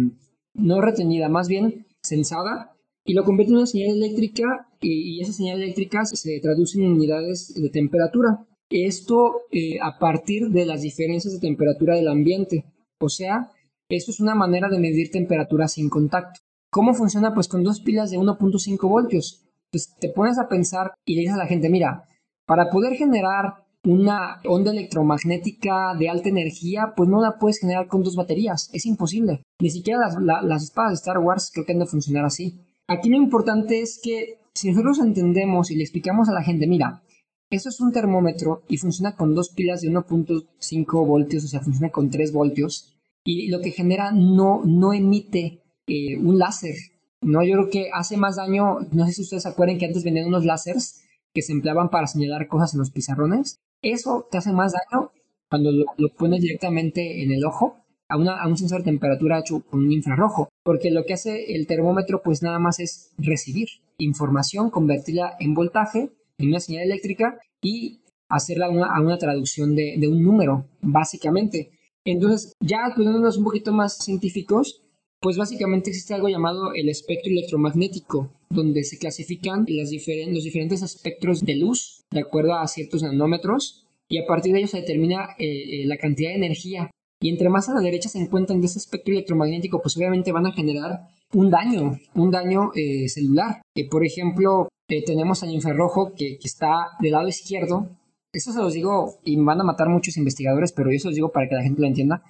[0.52, 2.72] no retenida, más bien sensada
[3.04, 7.54] y lo convierte en una señal eléctrica y, esa señal eléctrica se traduce en unidades
[7.54, 8.46] de temperatura.
[8.68, 12.64] Esto eh, a partir de las diferencias de temperatura del ambiente.
[12.98, 13.50] O sea,
[13.88, 16.40] esto es una manera de medir temperatura sin contacto.
[16.70, 17.34] ¿Cómo funciona?
[17.34, 19.44] Pues con dos pilas de 1.5 voltios.
[19.70, 22.08] Pues te pones a pensar y le dices a la gente, mira,
[22.46, 28.02] para poder generar una onda electromagnética de alta energía, pues no la puedes generar con
[28.02, 29.42] dos baterías, es imposible.
[29.60, 32.58] Ni siquiera las, espadas de Star Wars creo que han de funcionar así.
[32.88, 37.02] Aquí lo importante es que si nosotros entendemos y le explicamos a la gente, mira,
[37.50, 41.90] eso es un termómetro y funciona con dos pilas de 1.5 voltios, o sea, funciona
[41.90, 42.93] con 3 voltios,
[43.24, 46.74] y lo que genera no, no emite eh, un láser.
[47.20, 50.04] No, yo creo que hace más daño, no sé si ustedes se acuerdan que antes
[50.04, 54.52] vendían unos láseres que se empleaban para señalar cosas en los pizarrones, eso te hace
[54.52, 55.10] más daño
[55.48, 57.76] cuando lo, pones directamente en el ojo
[58.08, 61.66] a, a, un sensor de temperatura hecho con un infrarrojo, porque lo que hace el
[61.66, 68.00] termómetro pues nada más es recibir información, convertirla en voltaje, en una señal eléctrica y
[68.28, 71.70] hacerla a una traducción de, un número, básicamente.
[72.04, 74.82] Entonces, ya poniéndonos un poquito más científicos,
[75.20, 81.40] pues básicamente existe algo llamado el espectro electromagnético, donde se clasifican las los diferentes espectros
[81.40, 85.46] de luz de acuerdo a ciertos nanómetros y a partir de ello se determina eh,
[85.46, 86.90] eh, la cantidad de energía.
[87.22, 90.46] Y entre más a la derecha se encuentran de ese espectro electromagnético, pues obviamente van
[90.46, 93.62] a generar un daño, un daño eh, celular.
[93.90, 94.68] por ejemplo,
[95.06, 97.88] tenemos al infrarrojo que, que está del lado izquierdo.
[98.34, 101.30] Eso se los digo y van a matar muchos investigadores, pero yo se los digo
[101.30, 102.22] para que la gente lo entienda.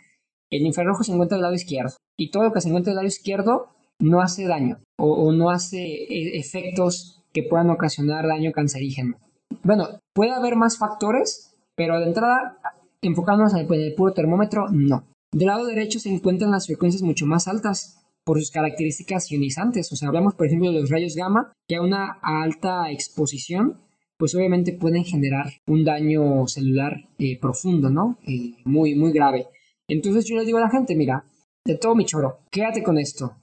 [0.50, 3.08] El infrarrojo se encuentra del lado izquierdo y todo lo que se encuentra del lado
[3.08, 9.16] izquierdo no hace daño o, no hace eh, efectos que puedan ocasionar daño cancerígeno.
[9.62, 12.58] Bueno, puede haber más factores, pero de entrada,
[13.02, 15.04] enfocándonos en el, puro termómetro, no.
[15.32, 19.90] Del lado derecho se encuentran las frecuencias mucho más altas por sus características ionizantes.
[19.92, 23.80] O sea, hablamos, por ejemplo, de los rayos gamma, que a una alta exposición,
[24.18, 28.18] pues obviamente pueden generar un daño celular eh, profundo, ¿no?
[28.26, 29.46] Eh, muy, muy grave.
[29.88, 31.24] Entonces yo le digo a la gente, mira,
[31.66, 33.36] de todo mi choro, quédate con esto.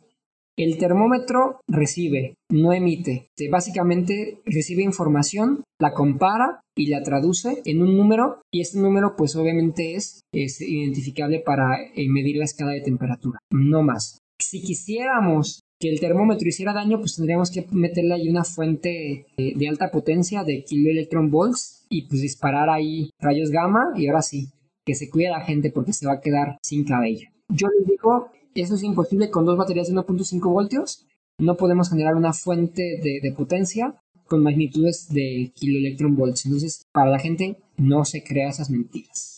[0.57, 3.29] El termómetro recibe, no emite.
[3.49, 9.35] Básicamente recibe información, la compara y la traduce en un número y este número pues
[9.35, 14.19] obviamente es, identificable para eh, medir la escala de temperatura, no más.
[14.41, 19.53] Si quisiéramos que el termómetro hiciera daño, pues tendríamos que meterle ahí una fuente de,
[19.55, 24.49] de alta potencia de kiloelectron volts y pues disparar ahí rayos gamma y ahora sí,
[24.85, 27.27] que se cuide la gente porque se va a quedar sin cabello.
[27.49, 31.05] Yo les digo, eso es imposible con dos baterías de 1.5 voltios.
[31.37, 33.95] No podemos generar una fuente de, potencia
[34.27, 36.45] con magnitudes de kiloelectron volts.
[36.45, 39.30] Entonces, para la gente, no se crea esas mentiras.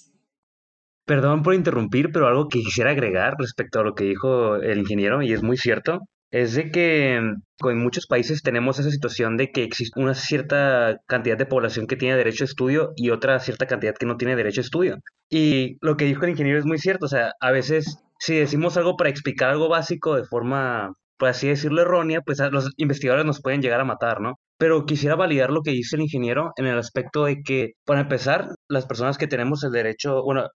[1.05, 5.21] Perdón por interrumpir, pero algo que quisiera agregar respecto a lo que dijo el ingeniero,
[5.21, 5.99] y es muy cierto,
[6.31, 11.37] es de que en muchos países tenemos esa situación de que existe una cierta cantidad
[11.37, 14.61] de población que tiene derecho a estudio y otra cierta cantidad que no tiene derecho
[14.61, 14.97] a estudio.
[15.29, 18.77] Y lo que dijo el ingeniero es muy cierto, o sea, a veces si decimos
[18.77, 23.41] algo para explicar algo básico de forma, por así decirlo, errónea, pues los investigadores nos
[23.41, 24.39] pueden llegar a matar, ¿no?
[24.63, 28.55] Pero quisiera validar lo que dice el ingeniero en el aspecto de que, para empezar,
[28.69, 30.45] las personas que tenemos el derecho, bueno,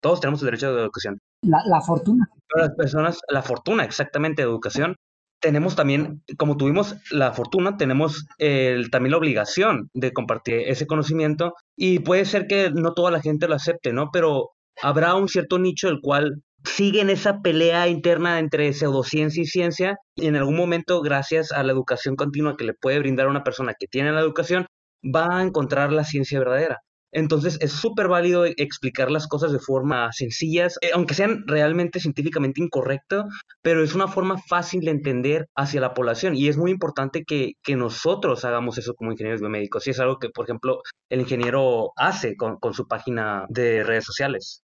[0.00, 1.18] todos tenemos el derecho de educación.
[1.42, 2.26] La, la fortuna.
[2.48, 4.96] Pero las personas, la fortuna exactamente de educación,
[5.38, 11.52] tenemos también, como tuvimos la fortuna, tenemos el, también la obligación de compartir ese conocimiento
[11.76, 14.08] y puede ser que no toda la gente lo acepte, ¿no?
[14.10, 19.96] Pero habrá un cierto nicho el cual siguen esa pelea interna entre pseudociencia y ciencia
[20.16, 23.44] y en algún momento, gracias a la educación continua que le puede brindar a una
[23.44, 24.66] persona que tiene la educación,
[25.04, 26.78] va a encontrar la ciencia verdadera.
[27.10, 32.62] Entonces es súper válido explicar las cosas de forma sencillas, eh, aunque sean realmente científicamente
[32.62, 33.24] incorrectas,
[33.62, 37.52] pero es una forma fácil de entender hacia la población y es muy importante que,
[37.62, 41.92] que nosotros hagamos eso como ingenieros biomédicos y es algo que, por ejemplo, el ingeniero
[41.96, 44.62] hace con, con su página de redes sociales.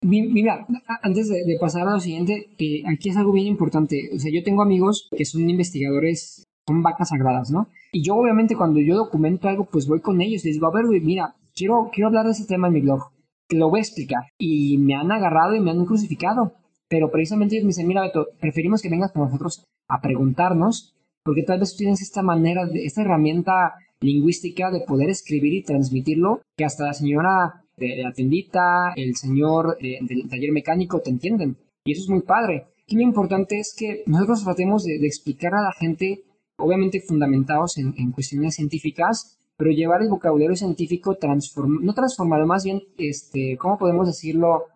[0.00, 0.66] Mira,
[1.02, 4.10] antes de, pasar a lo siguiente, eh, aquí es algo bien importante.
[4.14, 7.68] O sea, yo tengo amigos que son investigadores, son vacas sagradas, ¿no?
[7.90, 10.84] Y yo obviamente cuando yo documento algo, pues voy con ellos, les digo, a ver,
[11.02, 13.10] mira, quiero, quiero hablar de ese tema en mi blog,
[13.50, 14.22] lo voy a explicar.
[14.38, 16.52] Y me han agarrado y me han crucificado.
[16.88, 21.42] Pero precisamente ellos me dicen, mira, Beto, preferimos que vengas con nosotros a preguntarnos, porque
[21.42, 26.64] tal vez tú tienes esta manera, esta herramienta lingüística de poder escribir y transmitirlo, que
[26.64, 31.56] hasta la señora de, la tendita, el señor del taller mecánico, te entienden.
[31.84, 32.66] Y eso es muy padre.
[32.86, 36.24] Y lo importante es que nosotros tratemos de, explicar a la gente,
[36.56, 42.82] obviamente fundamentados en, cuestiones científicas, pero llevar el vocabulario científico, transform, no transformarlo, más bien,
[42.96, 44.66] este, ¿cómo podemos decirlo?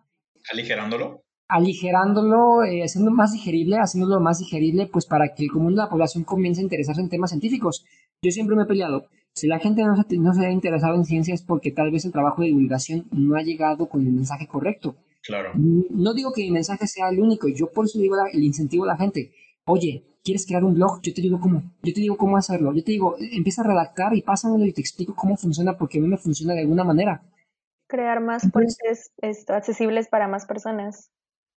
[0.51, 1.21] Aligerándolo.
[1.47, 5.89] Aligerándolo, eh, haciendo más digerible, haciéndolo más digerible, pues para que el común de la
[5.89, 7.85] población comience a interesarse en temas científicos.
[8.21, 11.33] Yo siempre me he peleado si la gente no se, no ha interesado en ciencia
[11.33, 14.95] es porque tal vez el trabajo de divulgación no ha llegado con el mensaje correcto.
[15.23, 15.51] Claro.
[15.55, 18.87] No digo que mi mensaje sea el único, yo por eso digo el incentivo a
[18.87, 19.31] la gente.
[19.65, 21.01] Oye, ¿quieres crear un blog?
[21.01, 21.63] Yo te digo cómo.
[21.81, 22.73] Yo te digo cómo hacerlo.
[22.73, 26.01] Yo te digo, empieza a redactar y pásamelo y te explico cómo funciona porque a
[26.01, 27.23] mí me funciona de alguna manera.
[27.87, 29.11] Crear más fuentes
[29.47, 31.11] accesibles para más personas.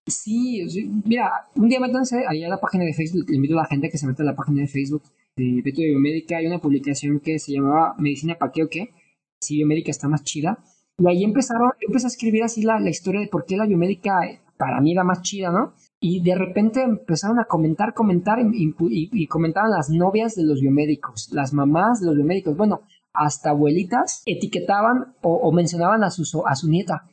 [0.06, 0.62] Sí,
[1.04, 3.90] mira, un día métanse ahí a la página de Facebook, le invito a la gente
[3.90, 5.02] que se meta a la página de Facebook
[5.36, 8.94] de Beto de Biomédica, hay una publicación que se llamaba Medicina para qué o qué,
[9.38, 10.58] si biomédica está más chida,
[10.98, 14.18] y ahí empezaron, empecé a escribir así la, la historia de por qué la biomédica
[14.56, 15.74] para mí era más chida, ¿no?
[16.00, 21.28] Y de repente empezaron a comentar, comentar, y, y, comentaban las novias de los biomédicos,
[21.32, 22.80] las mamás de los biomédicos, bueno,
[23.12, 27.10] hasta abuelitas etiquetaban o, o mencionaban a su, a su nieta.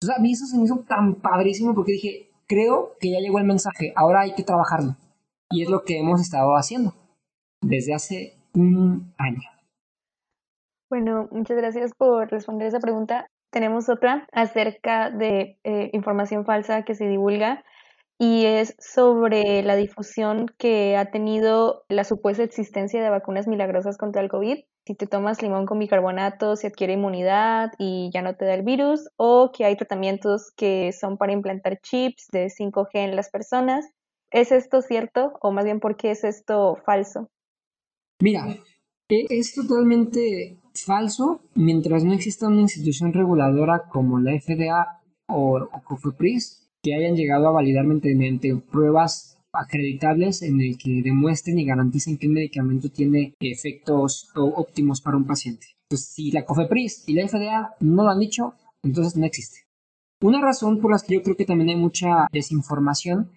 [0.00, 3.38] Entonces a mí eso se me hizo tan padrísimo porque dije, creo que ya llegó
[3.38, 4.96] el mensaje, ahora hay que trabajarlo.
[5.50, 6.94] Y es lo que hemos estado haciendo
[7.68, 9.48] desde hace un año.
[10.88, 13.28] Bueno, muchas gracias por responder esa pregunta.
[13.50, 17.64] Tenemos otra acerca de eh, información falsa que se divulga
[18.18, 24.22] y es sobre la difusión que ha tenido la supuesta existencia de vacunas milagrosas contra
[24.22, 28.44] el COVID si te tomas limón con bicarbonato se adquiere inmunidad y ya no te
[28.44, 33.16] da el virus, o que hay tratamientos que son para implantar chips de 5G en
[33.16, 33.84] las personas.
[34.30, 37.28] ¿Es esto cierto o más bien por qué es esto falso?
[38.20, 38.56] Mira,
[39.08, 45.82] e, es totalmente falso mientras no exista una institución reguladora como la FDA o, o
[45.84, 52.18] COFEPRIS que hayan llegado a validar mediante pruebas acreditables en el que demuestren y garanticen
[52.18, 55.66] que un medicamento tiene efectos óptimos para un paciente.
[55.88, 59.60] Entonces, si la COFEPRIS y la FDA no lo han dicho, entonces no existe.
[60.22, 63.30] Una razón por la que yo creo que también hay mucha desinformación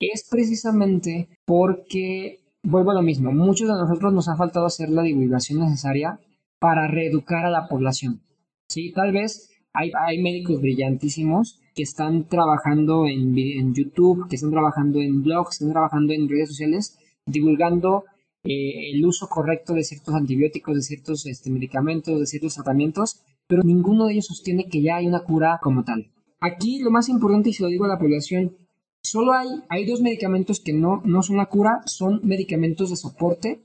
[0.00, 5.02] es precisamente porque, vuelvo a lo mismo, muchos de nosotros nos ha faltado hacer la
[5.02, 6.18] divulgación necesaria
[6.58, 8.22] para reeducar a la población.
[8.68, 15.00] Sí, tal vez hay, hay médicos brillantísimos que están trabajando en, YouTube, que están trabajando
[15.00, 18.04] en blogs, que están trabajando en redes sociales, divulgando
[18.44, 23.62] eh, el uso correcto de ciertos antibióticos, de ciertos este, medicamentos, de ciertos tratamientos, pero
[23.62, 26.12] ninguno de ellos sostiene que ya hay una cura como tal.
[26.40, 28.56] Aquí lo más importante, y se lo digo a la población,
[29.04, 33.62] solo hay, hay dos medicamentos que no, no son la cura, son medicamentos de soporte,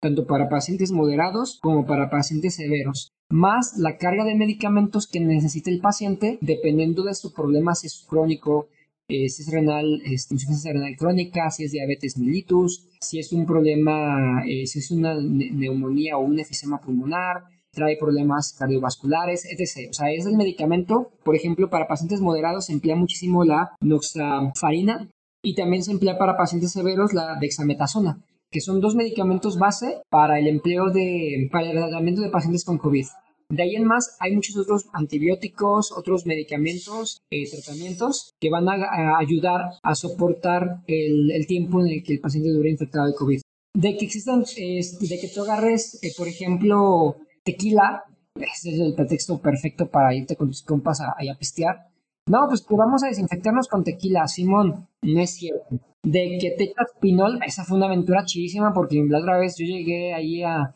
[0.00, 3.12] tanto para pacientes moderados como para pacientes severos.
[3.28, 8.06] Más la carga de medicamentos que necesita el paciente dependiendo de su problema, si es
[8.08, 8.68] crónico,
[9.08, 13.46] eh, si es renal, es insuficiencia renal crónica, si es diabetes mellitus, si es un
[13.46, 17.44] problema, eh, si es una neumonía o un efisema pulmonar,
[17.76, 19.90] trae problemas cardiovasculares, etc.
[19.90, 25.08] O sea, es el medicamento, por ejemplo, para pacientes moderados se emplea muchísimo la noxafarina
[25.42, 28.18] y también se emplea para pacientes severos la dexametasona
[28.50, 32.78] que son dos medicamentos base para el empleo de, para el tratamiento de pacientes con
[32.78, 33.04] COVID.
[33.48, 39.18] De ahí en más hay muchos otros antibióticos, otros medicamentos, eh, tratamientos que van a,
[39.18, 43.40] ayudar a soportar el, tiempo en el que el paciente dure infectado de COVID.
[43.74, 48.04] De que existan, de que tú agarres, eh, por ejemplo, tequila,
[48.34, 51.88] ese es el pretexto perfecto para irte con tus compas a, a pistear.
[52.28, 54.88] No, pues que vamos a desinfectarnos con tequila, Simón.
[55.00, 59.18] No es cierto de que te echas pinol, esa fue una aventura chidísima porque la
[59.18, 60.72] otra vez yo llegué ahí a,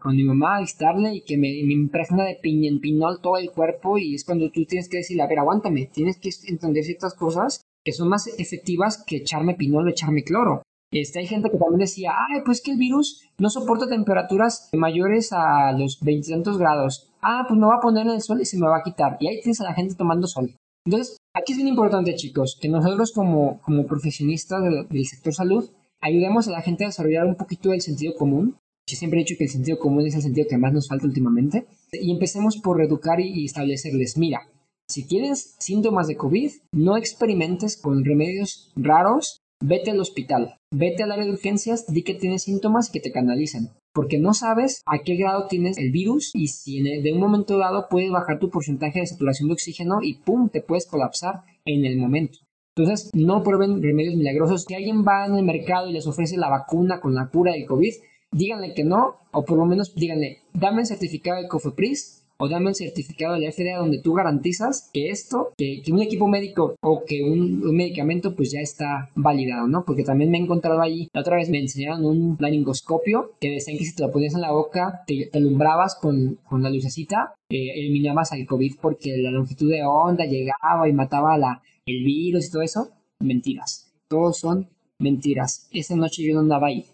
[0.00, 3.96] con mi mamá a visitarle y que me, impregna de en pinol todo el cuerpo
[3.98, 7.62] y es cuando tú tienes que decirle, a ver, aguántame, tienes que entender ciertas cosas
[7.84, 10.62] que son más efectivas que echarme pinol o echarme cloro.
[10.92, 15.32] Este, hay gente que también decía, ay, pues que el virus no soporta temperaturas mayores
[15.32, 17.10] a los veintitantos grados.
[17.22, 19.16] Ah, pues me va a poner en el sol y se me va a quitar.
[19.18, 20.54] Y ahí tienes a la gente tomando sol.
[20.84, 25.70] Entonces, aquí es bien importante, chicos, que nosotros como, como profesionistas del, sector salud
[26.02, 28.56] ayudemos a la gente a desarrollar un poquito el sentido común.
[28.86, 31.06] Yo siempre he dicho que el sentido común es el sentido que más nos falta
[31.06, 31.66] últimamente.
[31.92, 34.40] Y empecemos por reeducar y establecerles, mira,
[34.88, 41.12] si tienes síntomas de COVID, no experimentes con remedios raros vete al hospital, vete al
[41.12, 43.70] área de urgencias, di que tienes síntomas y que te canalicen.
[43.94, 47.88] Porque no sabes a qué grado tienes el virus y si de un momento dado
[47.90, 50.48] puedes bajar tu porcentaje de saturación de oxígeno y ¡pum!
[50.48, 52.38] te puedes colapsar en el momento.
[52.74, 54.64] Entonces, no prueben remedios milagrosos.
[54.64, 57.66] Si alguien va en el mercado y les ofrece la vacuna con la cura del
[57.66, 57.92] COVID,
[58.30, 62.66] díganle que no, o por lo menos díganle, dame el certificado de COFEPRIS o dame
[62.66, 67.04] un certificado de la FDA donde tú garantizas que esto, que, un equipo médico o
[67.06, 69.84] que un, medicamento pues ya está validado, ¿no?
[69.84, 73.78] Porque también me he encontrado allí, la otra vez me enseñaron un laringoscopio que decían
[73.78, 77.74] que si te lo ponías en la boca, te, alumbrabas con, con, la lucecita, eh,
[77.76, 82.50] eliminabas al COVID porque la longitud de onda llegaba y mataba la, el virus y
[82.50, 82.90] todo eso.
[83.20, 83.94] Mentiras.
[84.08, 85.68] Todos son mentiras.
[85.70, 86.86] Esa noche yo no andaba ahí.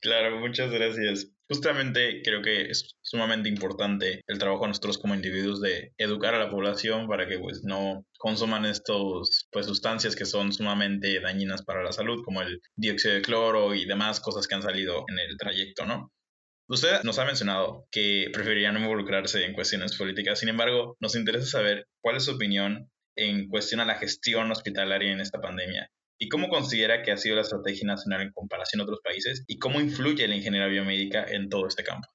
[0.00, 1.35] Claro, muchas gracias.
[1.48, 6.40] Justamente creo que es sumamente importante el trabajo de nosotros como individuos de educar a
[6.40, 11.84] la población para que pues no consuman estos pues sustancias que son sumamente dañinas para
[11.84, 15.36] la salud como el dióxido de cloro y demás cosas que han salido en el
[15.36, 16.12] trayecto, ¿no?
[16.68, 21.86] Usted nos ha mencionado que preferirían involucrarse en cuestiones políticas, sin embargo, nos interesa saber
[22.00, 26.48] cuál es su opinión en cuestión a la gestión hospitalaria en esta pandemia ¿Y cómo
[26.48, 29.44] considera que ha sido la estrategia nacional en comparación a otros países?
[29.46, 32.08] ¿Y cómo influye la ingeniería biomédica en todo este campo?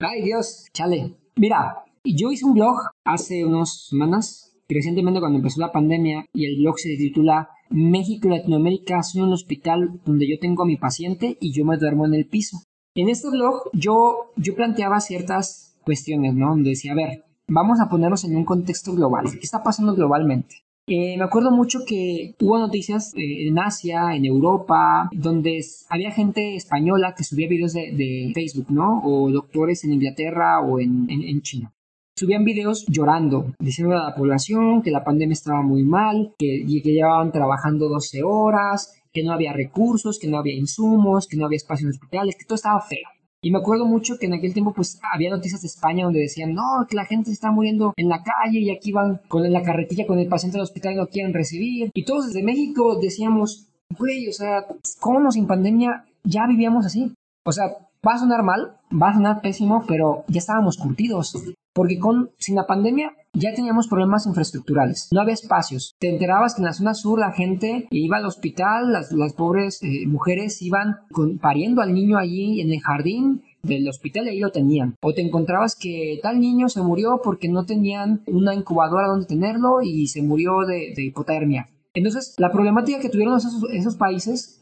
[0.00, 1.14] Ay Dios, chale.
[1.36, 6.60] Mira, yo hice un blog hace unas semanas, recientemente cuando empezó la pandemia, y el
[6.60, 11.52] blog se titula México Latinoamérica son un hospital donde yo tengo a mi paciente y
[11.52, 12.58] yo me duermo en el piso.
[12.94, 16.48] En este blog yo, yo planteaba ciertas cuestiones, ¿no?
[16.48, 19.26] Donde decía, a ver, vamos a ponernos en un contexto global.
[19.30, 20.56] ¿Qué está pasando globalmente?
[20.92, 26.56] Eh, me acuerdo mucho que hubo noticias eh, en Asia, en Europa, donde había gente
[26.56, 29.00] española que subía videos de, Facebook, ¿no?
[29.04, 31.72] O doctores en Inglaterra o en, China
[32.16, 36.92] subían videos llorando, diciendo a la población que la pandemia estaba muy mal, que, que
[36.92, 41.56] llevaban trabajando 12 horas, que no había recursos, que no había insumos, que no había
[41.56, 43.08] espacio en hospitales, que todo estaba feo.
[43.42, 46.52] Y me acuerdo mucho que en aquel tiempo pues había noticias de España donde decían,
[46.52, 50.06] no, que la gente está muriendo en la calle y aquí van con la carretilla
[50.06, 51.90] con el paciente del hospital y no quieren recibir.
[51.94, 53.68] Y todos desde México decíamos,
[53.98, 54.66] güey, o sea,
[55.00, 57.14] ¿cómo sin pandemia ya vivíamos así?
[57.44, 57.76] O sea,
[58.06, 61.34] va a sonar mal, va a sonar pésimo, pero ya estábamos curtidos.
[61.72, 65.94] Porque con, sin la pandemia ya teníamos problemas infraestructurales, no había espacios.
[65.98, 70.06] Te enterabas que en la zona sur la gente iba al hospital, las, pobres eh,
[70.06, 70.96] mujeres iban
[71.40, 74.96] pariendo al niño allí en el jardín del hospital y ahí lo tenían.
[75.02, 79.82] O te encontrabas que tal niño se murió porque no tenían una incubadora donde tenerlo
[79.82, 81.68] y se murió de, hipotermia.
[81.94, 84.60] Entonces, la problemática que tuvieron esos, esos países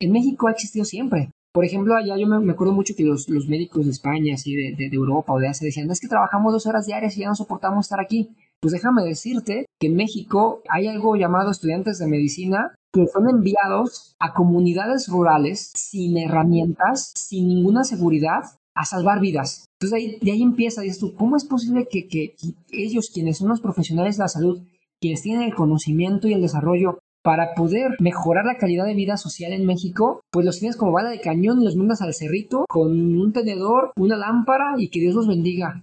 [0.00, 1.30] en México ha existido siempre.
[1.54, 4.92] Por ejemplo, allá yo me, acuerdo mucho que los, médicos de España, así de, de,
[4.92, 7.86] Europa o de Asia, decían, es que trabajamos dos horas diarias y ya no soportamos
[7.86, 8.34] estar aquí.
[8.60, 14.16] Pues déjame decirte que en México hay algo llamado estudiantes de medicina que son enviados
[14.18, 18.42] a comunidades rurales sin herramientas, sin ninguna seguridad,
[18.74, 19.66] a salvar vidas.
[19.78, 22.34] Entonces ahí, de ahí empieza, dices tú, ¿cómo es posible que, que
[22.72, 24.62] ellos, quienes son los profesionales de la salud,
[25.00, 29.54] quienes tienen el conocimiento y el desarrollo para poder mejorar la calidad de vida social
[29.54, 32.90] en México, pues los tienes como bala de cañón y los mandas al cerrito con
[32.90, 35.82] un tenedor, una lámpara y que Dios los bendiga.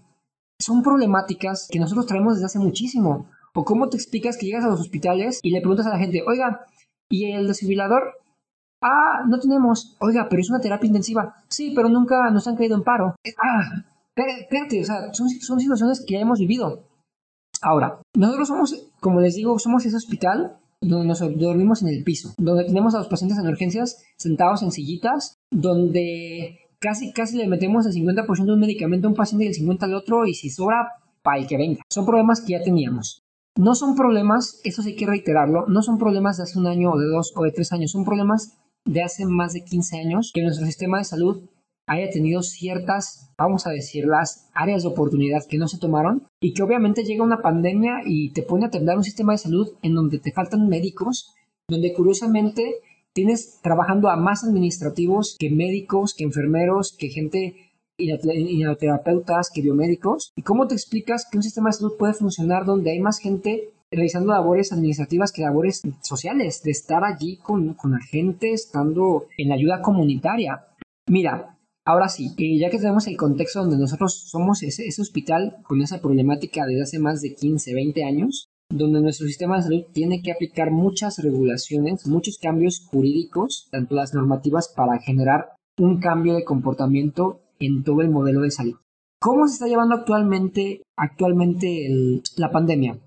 [0.60, 3.26] Son problemáticas que nosotros traemos desde hace muchísimo.
[3.56, 6.22] ¿O cómo te explicas que llegas a los hospitales y le preguntas a la gente,
[6.28, 6.68] oiga,
[7.10, 8.20] ¿y el desfibrilador?
[8.84, 9.98] Ah, no tenemos.
[10.00, 11.36] Oiga, pero es una terapia intensiva.
[11.50, 13.16] Sí, pero nunca nos han caído en paro.
[13.44, 13.84] Ah,
[14.16, 16.84] espérate, o sea, son, son situaciones que ya hemos vivido.
[17.64, 22.34] Ahora, nosotros somos, como les digo, somos ese hospital donde nos dormimos en el piso,
[22.38, 27.86] donde tenemos a los pacientes en urgencias sentados en sillitas, donde casi casi le metemos
[27.86, 30.50] el 50% de un medicamento a un paciente y el 50% al otro y si
[30.50, 30.88] sobra,
[31.22, 31.82] para el que venga.
[31.90, 33.24] Son problemas que ya teníamos.
[33.56, 36.92] No son problemas, eso sí hay que reiterarlo, no son problemas de hace un año
[36.92, 40.32] o de dos o de tres años, son problemas de hace más de 15 años
[40.34, 41.44] que nuestro sistema de salud
[41.88, 46.64] haya tenido ciertas, vamos a decirlas, áreas de oportunidad que no se tomaron y que
[46.64, 50.20] obviamente llega una pandemia y te pone a temblar un sistema de salud en donde
[50.20, 51.34] te faltan médicos,
[51.68, 52.76] donde curiosamente
[53.14, 57.72] tienes trabajando a más administrativos que médicos, que enfermeros, que gente
[58.80, 60.32] terapeutas, que biomédicos.
[60.36, 63.70] ¿Y cómo te explicas que un sistema de salud puede funcionar donde hay más gente
[63.92, 69.50] realizando labores administrativas que labores sociales, de estar allí con, con la gente, estando en
[69.50, 70.66] la ayuda comunitaria?
[71.08, 71.58] Mira,
[71.92, 76.66] Ahora sí, ya que tenemos el contexto donde nosotros somos ese, hospital con esa problemática
[76.66, 80.72] desde hace más de 15, 20 años, donde nuestro sistema de salud tiene que aplicar
[80.72, 87.84] muchas regulaciones, muchos cambios jurídicos, tanto las normativas para generar un cambio de comportamiento en
[87.84, 88.78] todo el modelo de salud.
[89.20, 93.00] ¿Cómo se está llevando actualmente, actualmente la pandemia?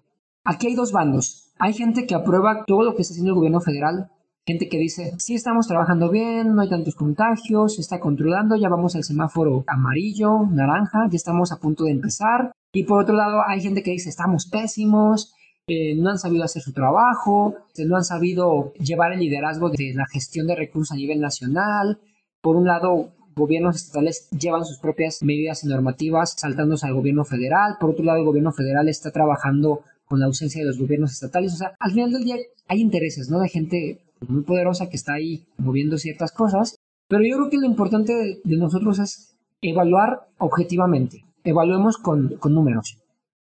[0.45, 1.49] Aquí hay dos bandos.
[1.59, 4.11] Hay gente que aprueba todo lo que está haciendo el gobierno federal
[4.47, 8.68] Gente que dice, sí estamos trabajando bien, no hay tantos contagios, se está controlando, ya
[8.68, 12.53] vamos al semáforo amarillo, naranja, ya estamos a punto de empezar.
[12.74, 15.32] Y por otro lado, hay gente que dice, estamos pésimos,
[15.66, 17.55] eh, no han sabido hacer su trabajo,
[17.86, 22.01] no han sabido llevar el liderazgo de la gestión de recursos a nivel nacional.
[22.42, 27.76] Por un lado, gobiernos estatales llevan sus propias medidas y normativas saltándose al gobierno federal.
[27.80, 31.55] Por otro lado, el gobierno federal está trabajando con la ausencia de los gobiernos estatales.
[31.55, 32.36] O sea, al final del día
[32.68, 33.40] hay intereses, ¿no?
[33.40, 36.77] De gente muy poderosa que está ahí moviendo ciertas cosas,
[37.09, 42.99] pero yo creo que lo importante de, nosotros es evaluar objetivamente, evaluemos con, números.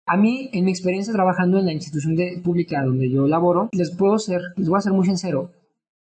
[0.06, 3.96] A mí, en mi experiencia trabajando en la institución de, pública donde yo laboro, les
[3.96, 5.52] puedo ser, les voy a ser muy sincero,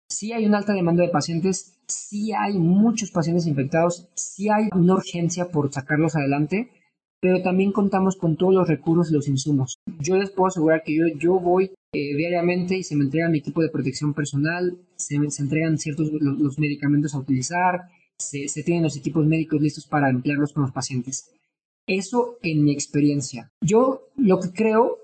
[0.08, 4.94] sí hay una alta demanda de pacientes, sí hay muchos pacientes infectados, sí hay una
[4.94, 6.70] urgencia por sacarlos adelante,
[7.20, 9.78] pero también contamos con todos los recursos y los insumos.
[10.00, 13.38] Yo les puedo asegurar que yo, yo voy eh, diariamente y se me entrega mi
[13.38, 17.82] equipo de protección personal, se, se entregan ciertos los, medicamentos a utilizar,
[18.18, 21.30] se, se, tienen los equipos médicos listos para emplearlos con los pacientes.
[21.86, 23.50] Eso en mi experiencia.
[23.60, 24.98] Yo lo que creo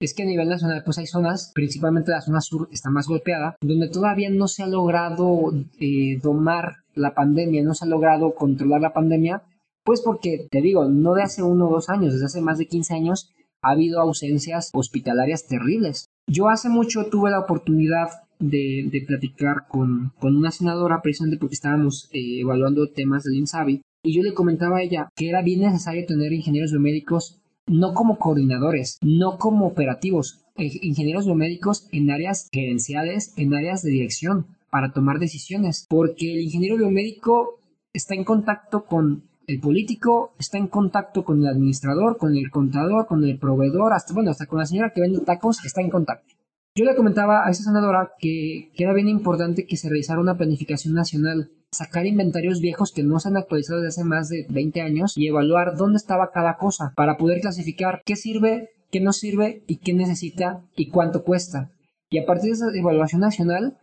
[0.00, 3.56] es que a nivel nacional pues hay zonas, principalmente la zona sur está más golpeada,
[3.60, 8.80] donde todavía no se ha logrado eh, domar la pandemia, no se ha logrado controlar
[8.80, 9.42] la pandemia
[9.84, 12.66] pues porque, te digo, no de hace uno o dos años, desde hace más de
[12.66, 16.06] 15 años ha habido ausencias hospitalarias terribles.
[16.26, 18.08] Yo hace mucho tuve la oportunidad
[18.38, 24.22] de, platicar con, una senadora precisamente porque estábamos eh, evaluando temas del INSABI y yo
[24.22, 29.38] le comentaba a ella que era bien necesario tener ingenieros biomédicos no como coordinadores, no
[29.38, 35.86] como operativos, eh, ingenieros biomédicos en áreas gerenciales, en áreas de dirección para tomar decisiones,
[35.88, 37.60] porque el ingeniero biomédico
[37.92, 43.06] está en contacto con el político está en contacto con el administrador, con el contador,
[43.06, 46.34] con el proveedor, hasta bueno, hasta con la señora que vende tacos está en contacto.
[46.76, 50.36] Yo le comentaba a esa senadora que, que era bien importante que se realizara una
[50.36, 54.80] planificación nacional sacar inventarios viejos que no se han actualizado desde hace más de 20
[54.80, 59.64] años y evaluar dónde estaba cada cosa para poder clasificar qué sirve, qué no sirve
[59.66, 61.70] y qué necesita y cuánto cuesta.
[62.08, 63.78] Y a partir de esa evaluación nacional,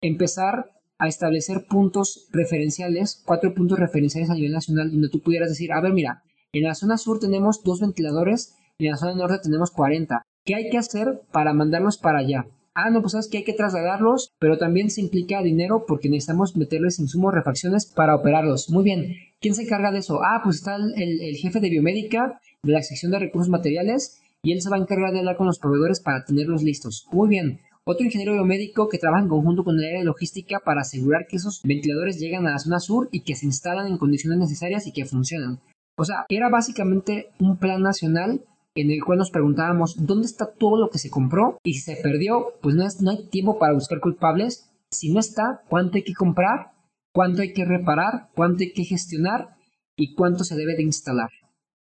[0.00, 5.72] empezar a establecer puntos referenciales, cuatro puntos referenciales a nivel nacional, donde tú pudieras decir,
[5.72, 6.22] a ver, mira,
[6.52, 10.22] en la zona sur tenemos dos ventiladores en la zona norte tenemos 40.
[10.44, 12.46] ¿Qué hay que hacer para mandarlos para allá?
[12.74, 16.56] Ah, no, pues sabes que hay que trasladarlos, pero también se implica dinero porque necesitamos
[16.56, 18.70] meterles insumos, refacciones para operarlos.
[18.70, 20.20] Muy bien, ¿quién se encarga de eso?
[20.22, 24.52] Ah, pues está el, el jefe de biomédica de la sección de recursos materiales y
[24.52, 27.08] él se va a encargar de hablar con los proveedores para tenerlos listos.
[27.10, 27.60] Muy bien,
[27.90, 31.36] otro ingeniero biomédico que trabaja en conjunto con el área de logística para asegurar que
[31.36, 34.92] esos ventiladores llegan a la zona sur y que se instalan en condiciones necesarias y
[34.92, 35.58] que funcionan.
[35.96, 40.76] O sea, era básicamente un plan nacional en el cual nos preguntábamos dónde está todo
[40.76, 44.00] lo que se compró y si se perdió, pues no, no hay tiempo para buscar
[44.00, 44.70] culpables.
[44.90, 46.72] Si no está, cuánto hay que comprar,
[47.14, 49.56] cuánto hay que reparar, cuánto hay que gestionar
[49.96, 51.30] y cuánto se debe de instalar.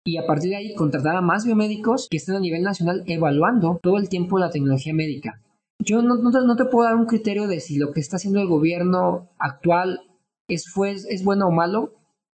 [0.06, 3.78] Y a partir de ahí contratar a más biomédicos que estén a nivel nacional evaluando
[3.84, 5.42] todo el tiempo la tecnología médica.
[5.84, 8.48] Yo no, no, te, puedo dar un criterio de si lo que está haciendo el
[8.48, 10.02] gobierno actual
[10.48, 11.94] es, fue, es bueno o malo.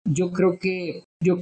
[0.06, 1.38] Yo creo que yo,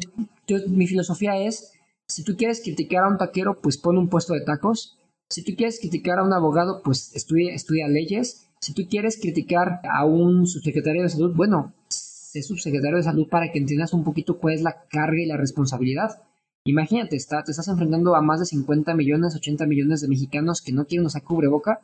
[0.67, 1.73] mi filosofía es
[2.07, 4.97] si tú quieres criticar a un taquero, pues pon un puesto de tacos.
[5.29, 8.47] Si tú quieres criticar a un abogado, pues estudia, estudia leyes.
[8.59, 13.51] Si tú quieres criticar a un subsecretario de salud, bueno, sé subsecretario de salud para
[13.51, 16.21] que entiendas un poquito cuál es la carga y la responsabilidad.
[16.65, 20.73] Imagínate, está, te estás enfrentando a más de 50 millones, 80 millones de mexicanos que
[20.73, 21.79] no quieren usar cubreboca.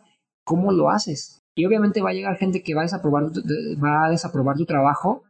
[0.48, 1.44] ¿Cómo lo haces?
[1.56, 3.26] Y obviamente va a llegar gente que va a desaprobar,
[3.84, 5.24] va a desaprobar tu trabajo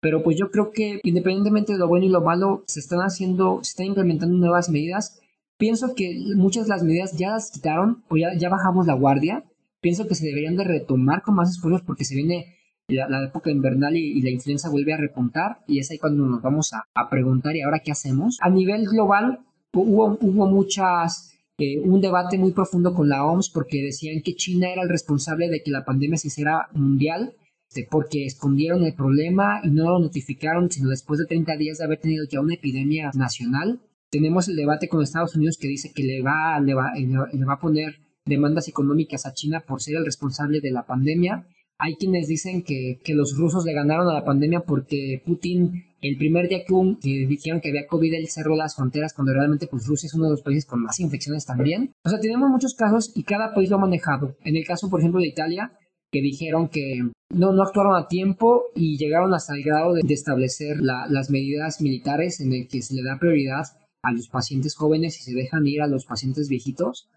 [0.00, 3.60] pero pues yo creo que independientemente de lo bueno y lo malo, se están haciendo,
[3.62, 5.20] se están implementando nuevas medidas.
[5.58, 9.44] Pienso que muchas de las medidas ya las quitaron o ya, ya bajamos la guardia.
[9.80, 12.56] Pienso que se deberían de retomar con más esfuerzos porque se viene
[12.88, 16.72] la, época invernal y, la influenza vuelve a repuntar y es ahí cuando nos vamos
[16.72, 18.38] a, a preguntar y ahora qué hacemos.
[18.40, 19.40] A nivel global
[19.74, 21.29] hubo, hubo muchas,
[21.60, 25.48] eh, un debate muy profundo con la OMS porque decían que China era el responsable
[25.48, 27.34] de que la pandemia se hiciera mundial
[27.68, 31.84] este, porque escondieron el problema y no lo notificaron sino después de 30 días de
[31.84, 33.80] haber tenido ya una epidemia nacional.
[34.10, 37.52] Tenemos el debate con Estados Unidos que dice que le va, le va, le va
[37.52, 41.46] a poner demandas económicas a China por ser el responsable de la pandemia.
[41.80, 46.16] Hay quienes dicen que, que los rusos le ganaron a la pandemia porque Putin, el
[46.18, 50.06] primer día que, dijeron que había COVID, él cerró las fronteras cuando realmente pues Rusia
[50.06, 51.92] es uno de los países con más infecciones también.
[52.04, 54.36] O sea, tenemos muchos casos y cada país lo ha manejado.
[54.44, 55.72] En el caso, por ejemplo, de Italia,
[56.12, 57.00] que dijeron que
[57.30, 62.40] no, no actuaron a tiempo y llegaron hasta el grado de, establecer las medidas militares
[62.40, 63.64] en el que se le da prioridad
[64.02, 67.08] a los pacientes jóvenes y se dejan ir a los pacientes viejitos.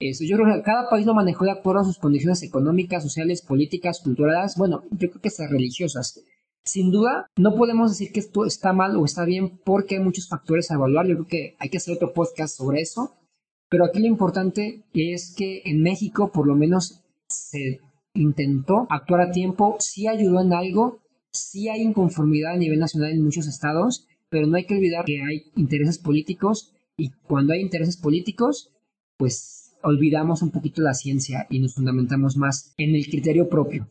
[0.00, 3.42] Eso yo creo que cada país lo manejó de acuerdo a sus condiciones económicas, sociales,
[3.42, 6.22] políticas, culturales, bueno, yo creo que hasta religiosas.
[6.64, 10.28] Sin duda, no podemos decir que esto está mal o está bien porque hay muchos
[10.28, 11.06] factores a evaluar.
[11.06, 13.14] Yo creo que hay que hacer otro podcast sobre eso.
[13.70, 17.80] Pero aquí lo importante es que en México, por lo menos, se
[18.14, 21.00] intentó actuar a tiempo, sí ayudó en algo,
[21.32, 25.22] sí hay inconformidad a nivel nacional en muchos estados, pero no hay que olvidar que
[25.22, 28.72] hay intereses políticos y cuando hay intereses políticos,
[29.18, 33.88] pues olvidamos un poquito la ciencia y nos fundamentamos más en el criterio propio.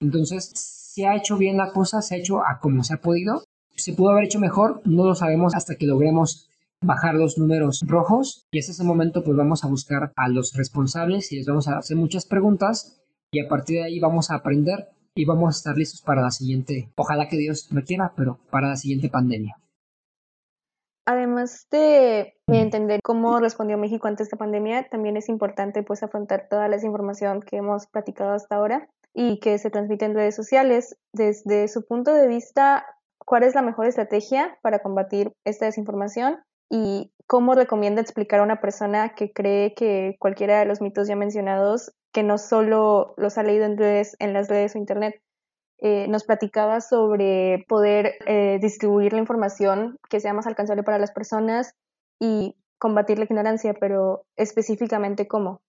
[0.00, 3.44] Entonces, se ha hecho bien la cosa, se ha hecho a como se ha podido.
[3.76, 6.48] Se pudo haber hecho mejor, no lo sabemos hasta que logremos
[6.82, 11.32] bajar los números rojos y hasta ese momento pues vamos a buscar a los responsables
[11.32, 14.88] y les vamos a hacer muchas preguntas y a partir de ahí vamos a aprender
[15.14, 18.68] y vamos a estar listos para la siguiente, ojalá que Dios me quiera, pero para
[18.68, 19.56] la siguiente pandemia.
[21.04, 26.68] Además de entender cómo respondió México ante esta pandemia, también es importante pues afrontar toda
[26.68, 30.96] la información que hemos platicado hasta ahora y que se transmite en redes sociales.
[31.12, 32.86] Desde su punto de vista,
[33.18, 36.38] ¿cuál es la mejor estrategia para combatir esta desinformación?
[36.70, 41.16] ¿Y cómo recomienda explicar a una persona que cree que cualquiera de los mitos ya
[41.16, 45.20] mencionados que no solo los ha leído en, en las redes o internet.
[45.84, 51.10] Eh, nos platicaba sobre poder eh, distribuir la información que sea más alcanzable para las
[51.10, 51.74] personas
[52.20, 55.60] y combatir la ignorancia, pero específicamente cómo.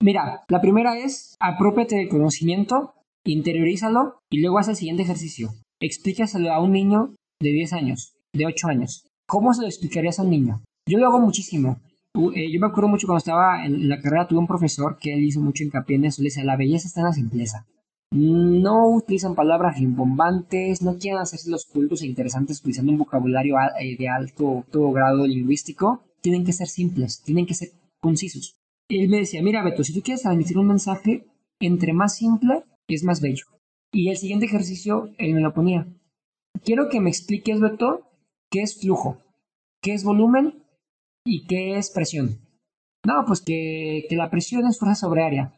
[0.00, 5.48] Mira, la primera es apropiate del conocimiento, interiorízalo y luego haz el siguiente ejercicio.
[5.80, 9.08] Explícaselo a un niño de 10 años, de 8 años.
[9.26, 10.62] ¿Cómo se lo explicarías a un niño?
[10.88, 11.80] Yo lo hago muchísimo.
[12.34, 15.24] Eh, yo me acuerdo mucho cuando estaba en la carrera, tuve un profesor que él
[15.24, 16.22] hizo mucho hincapié en eso.
[16.22, 17.66] Le decía, la belleza está en la simpleza.
[18.10, 23.96] No utilizan palabras rimbombantes, no quieren hacerse los cultos e interesantes utilizando un vocabulario eh,
[23.98, 26.04] de alto, grado lingüístico.
[26.22, 27.68] Tienen que ser simples, tienen que ser
[28.00, 28.56] concisos.
[28.88, 31.26] él me decía, mira Beto, si tú quieres transmitir un mensaje,
[31.60, 33.44] entre más simple es más bello.
[33.92, 35.86] Y el siguiente ejercicio, él me lo ponía.
[36.64, 38.10] Quiero que me expliques, Beto,
[38.50, 39.18] qué es flujo,
[39.82, 40.64] qué es volumen
[41.24, 42.40] y qué es presión.
[43.06, 45.54] No, pues que, que la presión es fuerza sobre área.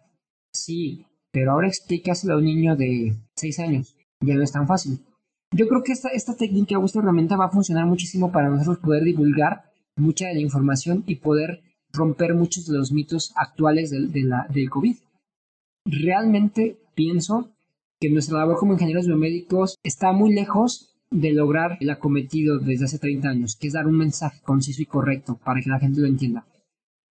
[0.53, 3.97] Sí, pero ahora explícaselo a un niño de 6 años.
[4.20, 5.01] Ya no es tan fácil.
[5.53, 8.78] Yo creo que esta, esta técnica o esta herramienta va a funcionar muchísimo para nosotros
[8.78, 9.64] poder divulgar
[9.97, 11.62] mucha de la información y poder
[11.93, 14.97] romper muchos de los mitos actuales del, de del COVID.
[15.87, 17.51] Realmente pienso
[18.01, 22.99] que nuestra labor como ingenieros biomédicos está muy lejos de lograr el acometido desde hace
[22.99, 26.07] 30 años, que es dar un mensaje conciso y correcto para que la gente lo
[26.07, 26.47] entienda.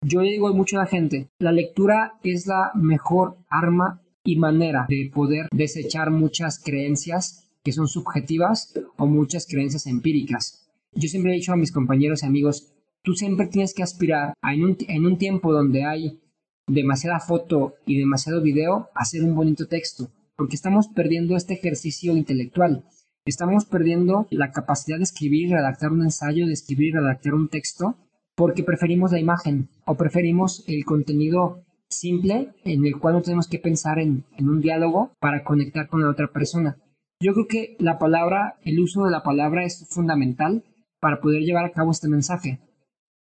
[0.01, 4.85] Yo le digo mucho a la gente, la lectura es la mejor arma y manera
[4.89, 10.69] de poder desechar muchas creencias que son subjetivas o muchas creencias empíricas.
[10.93, 14.53] Yo siempre he dicho a mis compañeros y amigos, tú siempre tienes que aspirar a
[14.53, 16.19] en un, en un tiempo donde hay
[16.67, 22.85] demasiada foto y demasiado video, hacer un bonito texto, porque estamos perdiendo este ejercicio intelectual.
[23.25, 27.95] Estamos perdiendo la capacidad de escribir redactar un ensayo, de escribir redactar un texto,
[28.35, 33.59] porque preferimos la imagen o preferimos el contenido simple en el cual no tenemos que
[33.59, 36.77] pensar en, un diálogo para conectar con la otra persona.
[37.21, 40.63] Yo creo que la palabra, el uso de la palabra es fundamental
[40.99, 42.59] para poder llevar a cabo este mensaje.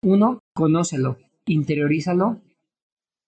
[0.03, 2.41] Uno, conócelo, interiorízalo,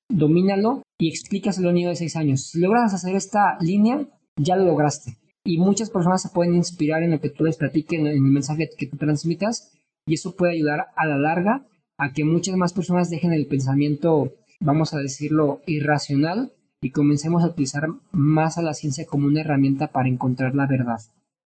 [0.09, 2.51] domínalo y explícaselo a un niño de 6 años.
[2.51, 5.19] Si logras hacer esta línea, ya lo lograste.
[5.45, 8.71] Y muchas personas se pueden inspirar en lo que tú les platiques, en el mensaje
[8.77, 9.73] que tú transmitas,
[10.07, 11.67] y eso puede ayudar a la larga
[11.99, 14.33] a que muchas más personas dejen el pensamiento,
[14.65, 19.89] vamos a decirlo, irracional y comencemos a utilizar más a la ciencia como una herramienta
[19.89, 21.01] para encontrar la verdad,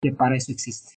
[0.02, 0.96] que para eso existe.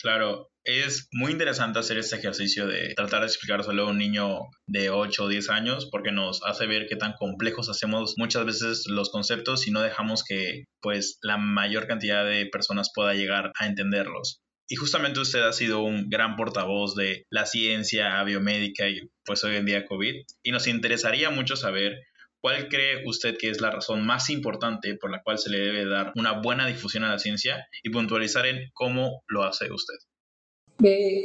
[0.00, 4.90] Claro, es muy interesante hacer este ejercicio de tratar de explicárselo a un niño de
[4.90, 9.10] 8 o 10 años porque nos hace ver qué tan complejos hacemos muchas veces los
[9.10, 14.43] conceptos y no dejamos que pues la mayor cantidad de personas pueda llegar a entenderlos.
[14.68, 19.56] Y justamente usted ha sido un gran portavoz de la ciencia biomédica y pues hoy
[19.56, 20.14] en día COVID.
[20.42, 21.98] Y nos interesaría mucho saber
[22.40, 25.86] cuál cree usted que es la razón más importante por la cual se le debe
[25.86, 29.96] dar una buena difusión a la ciencia y puntualizar en cómo lo hace usted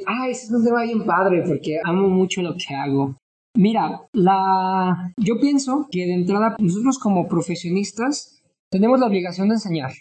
[0.07, 3.15] ah, ese es un tema bien padre porque amo mucho lo que hago.
[3.55, 5.11] Mira, la...
[5.17, 9.91] yo pienso que de entrada nosotros como profesionistas tenemos la obligación de enseñar.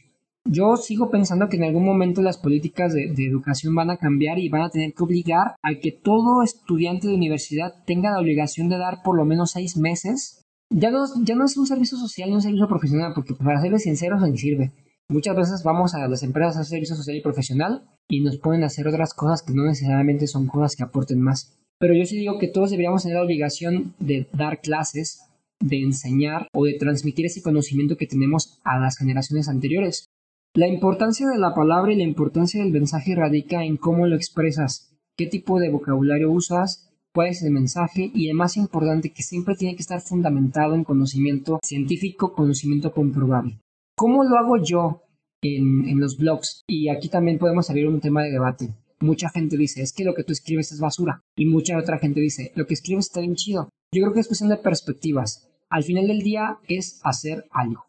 [0.45, 4.49] Yo sigo pensando que en algún momento las políticas de, educación van a cambiar y
[4.49, 8.79] van a tener que obligar a que todo estudiante de universidad tenga la obligación de
[8.79, 10.43] dar por lo menos seis meses.
[10.71, 14.23] Ya no, no es un servicio social, no un servicio profesional, porque para serles sinceros
[14.23, 14.73] ni sirve.
[15.11, 18.65] Muchas veces vamos a las empresas a hacer servicio social y profesional y nos pueden
[18.65, 21.59] hacer otras cosas que no necesariamente son cosas que aporten más.
[21.79, 25.21] Pero yo sí digo que todos deberíamos tener la obligación de dar clases,
[25.61, 30.09] de enseñar o de transmitir ese conocimiento que tenemos a las generaciones anteriores.
[30.59, 34.93] La importancia de la palabra y la importancia del mensaje radica en cómo lo expresas,
[35.17, 39.55] qué tipo de vocabulario usas, cuál es el mensaje y el más importante que siempre
[39.55, 43.61] tiene que estar fundamentado en conocimiento científico, conocimiento comprobable.
[43.97, 45.03] ¿Cómo lo hago yo
[45.43, 46.65] en, los blogs?
[46.67, 48.75] Y aquí también podemos abrir un tema de debate.
[48.99, 51.21] Mucha gente dice, es que lo que tú escribes es basura.
[51.37, 53.69] Y mucha otra gente dice, lo que escribes está bien chido.
[53.95, 55.49] Yo creo que es cuestión de perspectivas.
[55.71, 57.88] Al final del día es hacer algo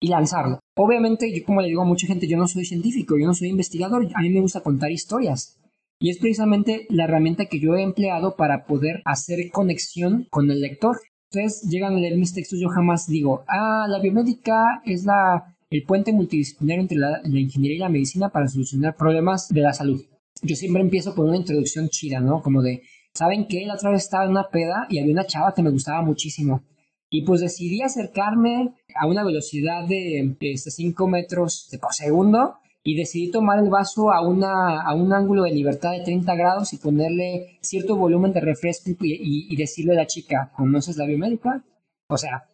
[0.00, 0.60] y lanzarlo.
[0.76, 3.48] Obviamente, yo como le digo a mucha gente, yo no soy científico, yo no soy
[3.48, 5.58] investigador, a mí me gusta contar historias.
[6.00, 10.60] Y es precisamente la herramienta que yo he empleado para poder hacer conexión con el
[10.60, 10.98] lector
[11.30, 15.82] ustedes llegan a leer mis textos, yo jamás digo, ah, la biomédica es la, el
[15.82, 20.02] puente multidisciplinario entre la, ingeniería y la medicina para solucionar problemas de la salud.
[20.42, 22.40] Yo siempre empiezo con una introducción chida, ¿no?
[22.40, 22.82] Como de,
[23.12, 23.66] ¿saben qué?
[23.66, 26.62] La otra vez estaba en una peda y había una chava que me gustaba muchísimo.
[27.10, 33.30] Y pues decidí acercarme a una velocidad de 5 este, metros por segundo y decidí
[33.30, 37.58] tomar el vaso a, una, a un ángulo de libertad de 30 grados y ponerle
[37.60, 41.62] cierto volumen de refresco y, decirle a la chica, ¿conoces la biomédica?
[42.08, 42.44] O sea,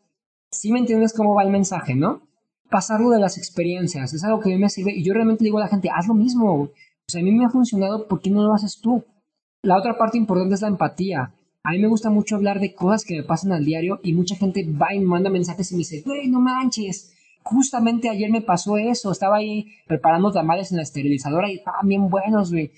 [0.50, 2.22] si me entiendes cómo va el mensaje, ¿no?
[2.70, 5.58] Pasarlo de las experiencias, es algo que a mí me sirve y yo realmente digo
[5.58, 6.52] a la gente, haz lo mismo.
[6.62, 6.70] O
[7.06, 9.04] sea, a mí me ha funcionado, ¿por qué no lo haces tú?
[9.62, 11.32] La otra parte importante es la empatía.
[11.64, 14.36] A mí me gusta mucho hablar de cosas que me pasan al diario y mucha
[14.36, 18.76] gente va y manda mensajes y me dice, güey, no manches, justamente ayer me pasó
[18.76, 22.70] eso, estaba ahí preparando tamales en la esterilizadora y estaban bien buenos, güey.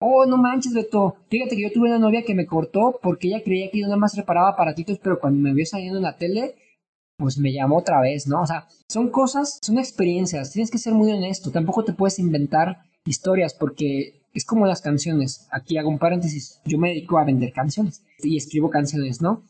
[0.00, 1.16] Oh, no manches, Beto.
[1.28, 3.96] Fíjate que yo tuve una novia que me cortó porque ella creía que yo nada
[3.96, 6.56] más reparaba aparatitos, pero cuando me vio saliendo en la tele,
[7.16, 8.42] pues me llamó otra vez, ¿no?
[8.42, 10.50] O sea, son cosas, son experiencias.
[10.50, 11.52] Tienes que ser muy honesto.
[11.52, 15.46] Tampoco te puedes inventar historias porque es como las canciones.
[15.50, 16.60] Aquí hago un paréntesis.
[16.64, 19.42] Yo me dedico a vender canciones y escribo canciones, ¿no?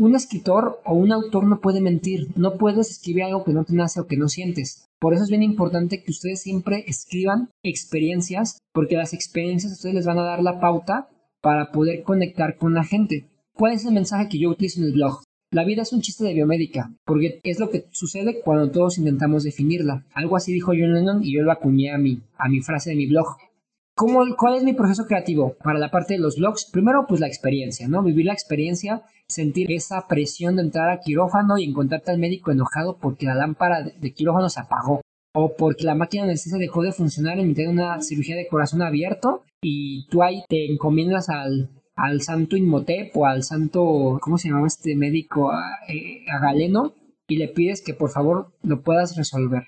[0.00, 3.74] un escritor o un autor no puede mentir, no puedes escribir algo que no te
[3.74, 4.86] nace o que no sientes.
[4.98, 9.94] Por eso es bien importante que ustedes siempre escriban experiencias, porque las experiencias a ustedes
[9.94, 11.08] les van a dar la pauta
[11.42, 13.28] para poder conectar con la gente.
[13.54, 15.22] ¿Cuál es el mensaje que yo utilizo en el blog?
[15.52, 19.42] La vida es un chiste de biomédica, porque es lo que sucede cuando todos intentamos
[19.42, 20.06] definirla.
[20.14, 22.96] Algo así dijo John Lennon y yo lo acuñé a mi, a mi frase de
[22.96, 23.36] mi blog.
[24.00, 26.70] ¿Cómo, ¿Cuál es mi proceso creativo para la parte de los blogs?
[26.72, 28.02] Primero, pues la experiencia, ¿no?
[28.02, 32.96] Vivir la experiencia, sentir esa presión de entrar a quirófano y encontrarte al médico enojado
[32.96, 35.02] porque la lámpara de quirófano se apagó
[35.34, 38.48] o porque la máquina de anestesia dejó de funcionar en mitad de una cirugía de
[38.48, 44.38] corazón abierto y tú ahí te encomiendas al, al santo Inmotep o al santo, ¿cómo
[44.38, 45.52] se llamaba este médico?
[45.52, 45.60] A,
[45.92, 46.94] eh, a Galeno
[47.28, 49.64] y le pides que por favor lo puedas resolver.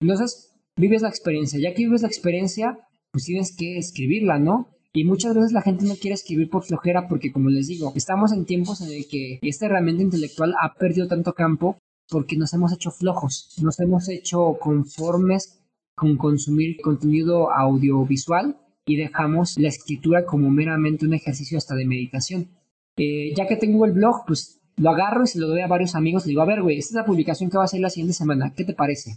[0.00, 1.60] Entonces, vives la experiencia.
[1.60, 2.78] Ya que vives la experiencia,
[3.16, 4.68] pues tienes que escribirla, ¿no?
[4.92, 8.30] Y muchas veces la gente no quiere escribir por flojera porque, como les digo, estamos
[8.30, 11.78] en tiempos en el que esta herramienta intelectual ha perdido tanto campo
[12.10, 15.62] porque nos hemos hecho flojos, nos hemos hecho conformes
[15.94, 22.50] con consumir contenido audiovisual y dejamos la escritura como meramente un ejercicio hasta de meditación.
[22.98, 25.94] Eh, ya que tengo el blog, pues lo agarro y se lo doy a varios
[25.94, 26.26] amigos.
[26.26, 28.12] Le digo, a ver, güey, esta es la publicación que va a ser la siguiente
[28.12, 28.52] semana.
[28.54, 29.12] ¿Qué te parece?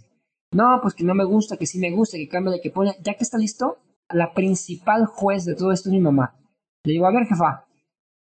[0.54, 2.96] No, pues que no me gusta, que sí me gusta, que cambie de que pone.
[3.04, 3.78] Ya que está listo,
[4.12, 6.36] la principal juez de todo esto es mi mamá.
[6.84, 7.66] Le digo, a ver, jefa,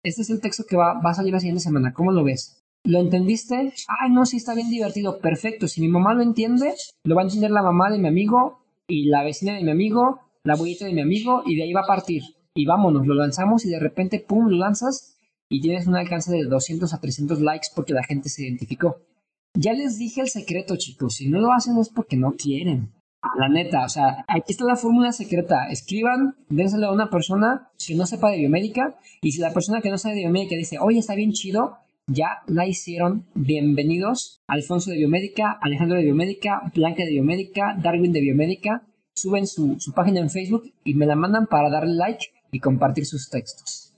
[0.03, 2.64] este es el texto que va, va a salir la siguiente semana, ¿cómo lo ves?
[2.85, 3.72] ¿Lo entendiste?
[4.01, 5.68] Ay, no, sí, está bien divertido, perfecto.
[5.68, 6.74] Si mi mamá lo entiende,
[7.05, 10.20] lo va a entender la mamá de mi amigo y la vecina de mi amigo,
[10.45, 12.22] la abuelita de mi amigo, y de ahí va a partir.
[12.55, 15.18] Y vámonos, lo lanzamos y de repente, pum, lo lanzas
[15.49, 19.03] y tienes un alcance de 200 a 300 likes porque la gente se identificó.
[19.55, 21.16] Ya les dije el secreto, chicos.
[21.16, 22.93] Si no lo hacen es porque no quieren.
[23.37, 25.69] La neta, o sea, aquí está la fórmula secreta.
[25.71, 28.97] Escriban, dénselo a una persona que no sepa de biomédica.
[29.21, 32.43] Y si la persona que no sabe de biomédica dice, oye, está bien chido, ya
[32.47, 33.27] la hicieron.
[33.35, 34.41] Bienvenidos.
[34.47, 38.83] Alfonso de biomédica, Alejandro de biomédica, Blanca de biomédica, Darwin de biomédica.
[39.14, 43.05] Suben su, su página en Facebook y me la mandan para darle like y compartir
[43.05, 43.89] sus textos.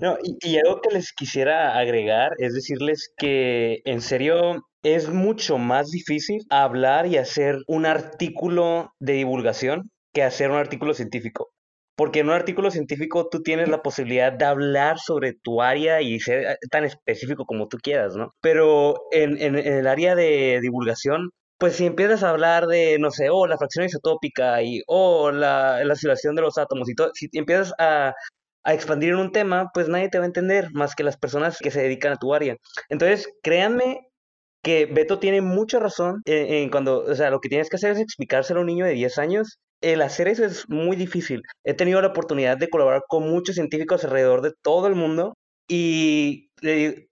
[0.00, 5.90] No, y, algo que les quisiera agregar es decirles que en serio es mucho más
[5.90, 11.50] difícil hablar y hacer un artículo de divulgación que hacer un artículo científico.
[11.96, 16.20] Porque en un artículo científico tú tienes la posibilidad de hablar sobre tu área y
[16.20, 18.32] ser eh, tan específico como tú quieras, ¿no?
[18.40, 23.30] Pero en, en, el área de divulgación, pues si empiezas a hablar de, no sé,
[23.30, 27.28] oh, la fracción isotópica y, oh, la, la oscilación de los átomos y todo, si
[27.32, 28.14] empiezas a,
[28.64, 31.58] a expandir en un tema, pues nadie te va a entender más que las personas
[31.58, 32.56] que se dedican a tu área.
[32.90, 34.08] Entonces, créanme
[34.62, 38.00] que Beto tiene mucha razón en, cuando, o sea, lo que tienes que hacer es
[38.00, 39.58] explicárselo a un niño de 10 años.
[39.80, 41.42] El hacer eso es muy difícil.
[41.64, 45.34] He tenido la oportunidad de colaborar con muchos científicos alrededor de todo el mundo
[45.68, 46.50] y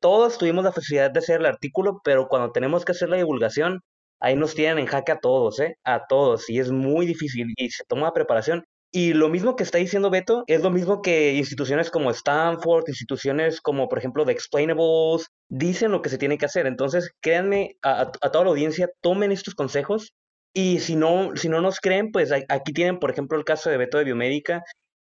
[0.01, 3.81] todos tuvimos la facilidad de hacer el artículo, pero cuando tenemos que hacer la divulgación,
[4.21, 5.77] ahí nos tienen en jaque a todos, ¿eh?
[5.85, 6.49] A todos.
[6.51, 8.65] Y es muy difícil y se toma preparación.
[8.93, 13.61] Y lo mismo que está diciendo Beto es lo mismo que instituciones como Stanford, instituciones
[13.61, 16.67] como por ejemplo The Explainables, dicen lo que se tiene que hacer.
[16.67, 20.15] Entonces, créanme a, a toda la audiencia, tomen estos consejos
[20.57, 23.77] y si no, si no nos creen, pues aquí tienen por ejemplo el caso de
[23.77, 24.63] Beto de Biomédica,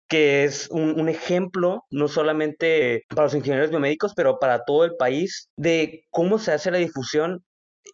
[0.10, 4.96] que es un, un, ejemplo no solamente para los ingenieros biomédicos, pero para todo el
[4.96, 7.44] país de cómo se hace la difusión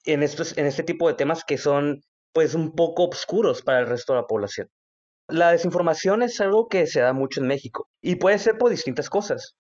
[0.05, 1.99] en, estos, en este tipo de temas que son
[2.31, 4.69] pues un poco oscuros para el resto de la población.
[5.29, 9.11] La desinformación es algo que se da mucho en México y puede ser por distintas
[9.11, 9.55] cosas.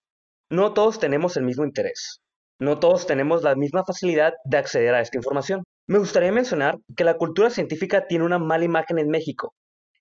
[0.49, 2.21] No todos tenemos el mismo interés.
[2.59, 5.63] No todos tenemos la misma facilidad de acceder a esta información.
[5.87, 9.53] Me gustaría mencionar que la cultura científica tiene una mala imagen en México.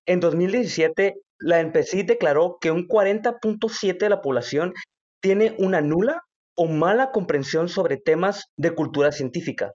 [0.06, 4.72] En 2017, la NPC declaró que un 40.7 de la población
[5.20, 6.22] tiene una nula
[6.56, 9.72] o mala comprensión sobre temas de cultura científica.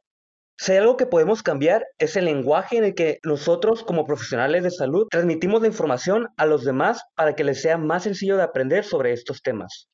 [0.63, 4.63] Si hay algo que podemos cambiar es el lenguaje en el que nosotros como profesionales
[4.63, 8.43] de salud transmitimos la información a los demás para que les sea más sencillo de
[8.43, 9.89] aprender sobre estos temas.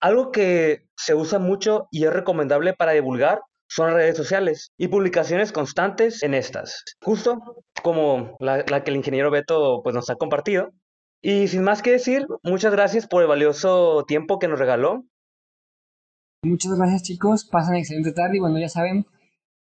[0.00, 4.88] Algo que se usa mucho y es recomendable para divulgar son las redes sociales y
[4.88, 10.74] publicaciones constantes en estas, justo como la, que el ingeniero Beto pues, nos ha compartido.
[11.22, 15.06] Y sin más que decir, muchas gracias por el valioso tiempo que nos regaló.
[16.44, 19.06] Muchas gracias chicos, pasan excelente tarde y bueno, ya saben,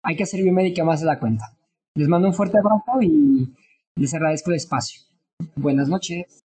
[0.02, 1.56] hay que hacer biomédica más de la cuenta.
[1.94, 3.52] Les mando un fuerte abrazo y
[3.96, 5.02] les agradezco el espacio.
[5.56, 6.44] Buenas noches.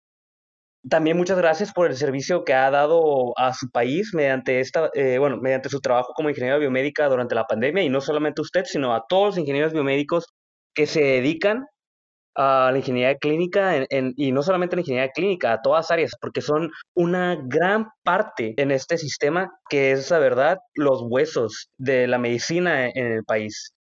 [0.90, 5.18] También muchas gracias por el servicio que ha dado a su país mediante esta, eh,
[5.18, 8.94] bueno, mediante su trabajo como ingeniero biomédica durante la pandemia y no solamente usted, sino
[8.94, 10.26] a todos los ingenieros biomédicos
[10.76, 11.66] que se dedican
[12.36, 16.72] a la ingeniería clínica y no solamente la ingeniería clínica, a todas áreas, porque son
[16.96, 22.88] una gran parte en este sistema que es, la verdad, los huesos de la medicina
[22.88, 23.74] en el país.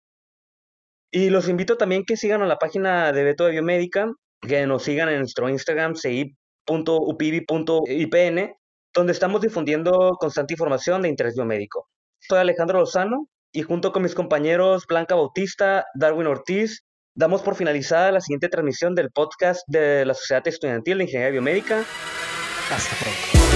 [1.11, 4.83] Y los invito también que sigan a la página de Beto de Biomédica, que nos
[4.83, 6.35] sigan en nuestro Instagram, ci.upibi.ipn,
[8.93, 11.87] donde estamos difundiendo constante información de interés biomédico.
[12.19, 16.83] Soy Alejandro Lozano y junto con mis compañeros Blanca Bautista, Darwin Ortiz,
[17.15, 21.83] damos por finalizada la siguiente transmisión del podcast de la Sociedad Estudiantil de Ingeniería Biomédica.
[22.71, 23.50] Hasta pronto.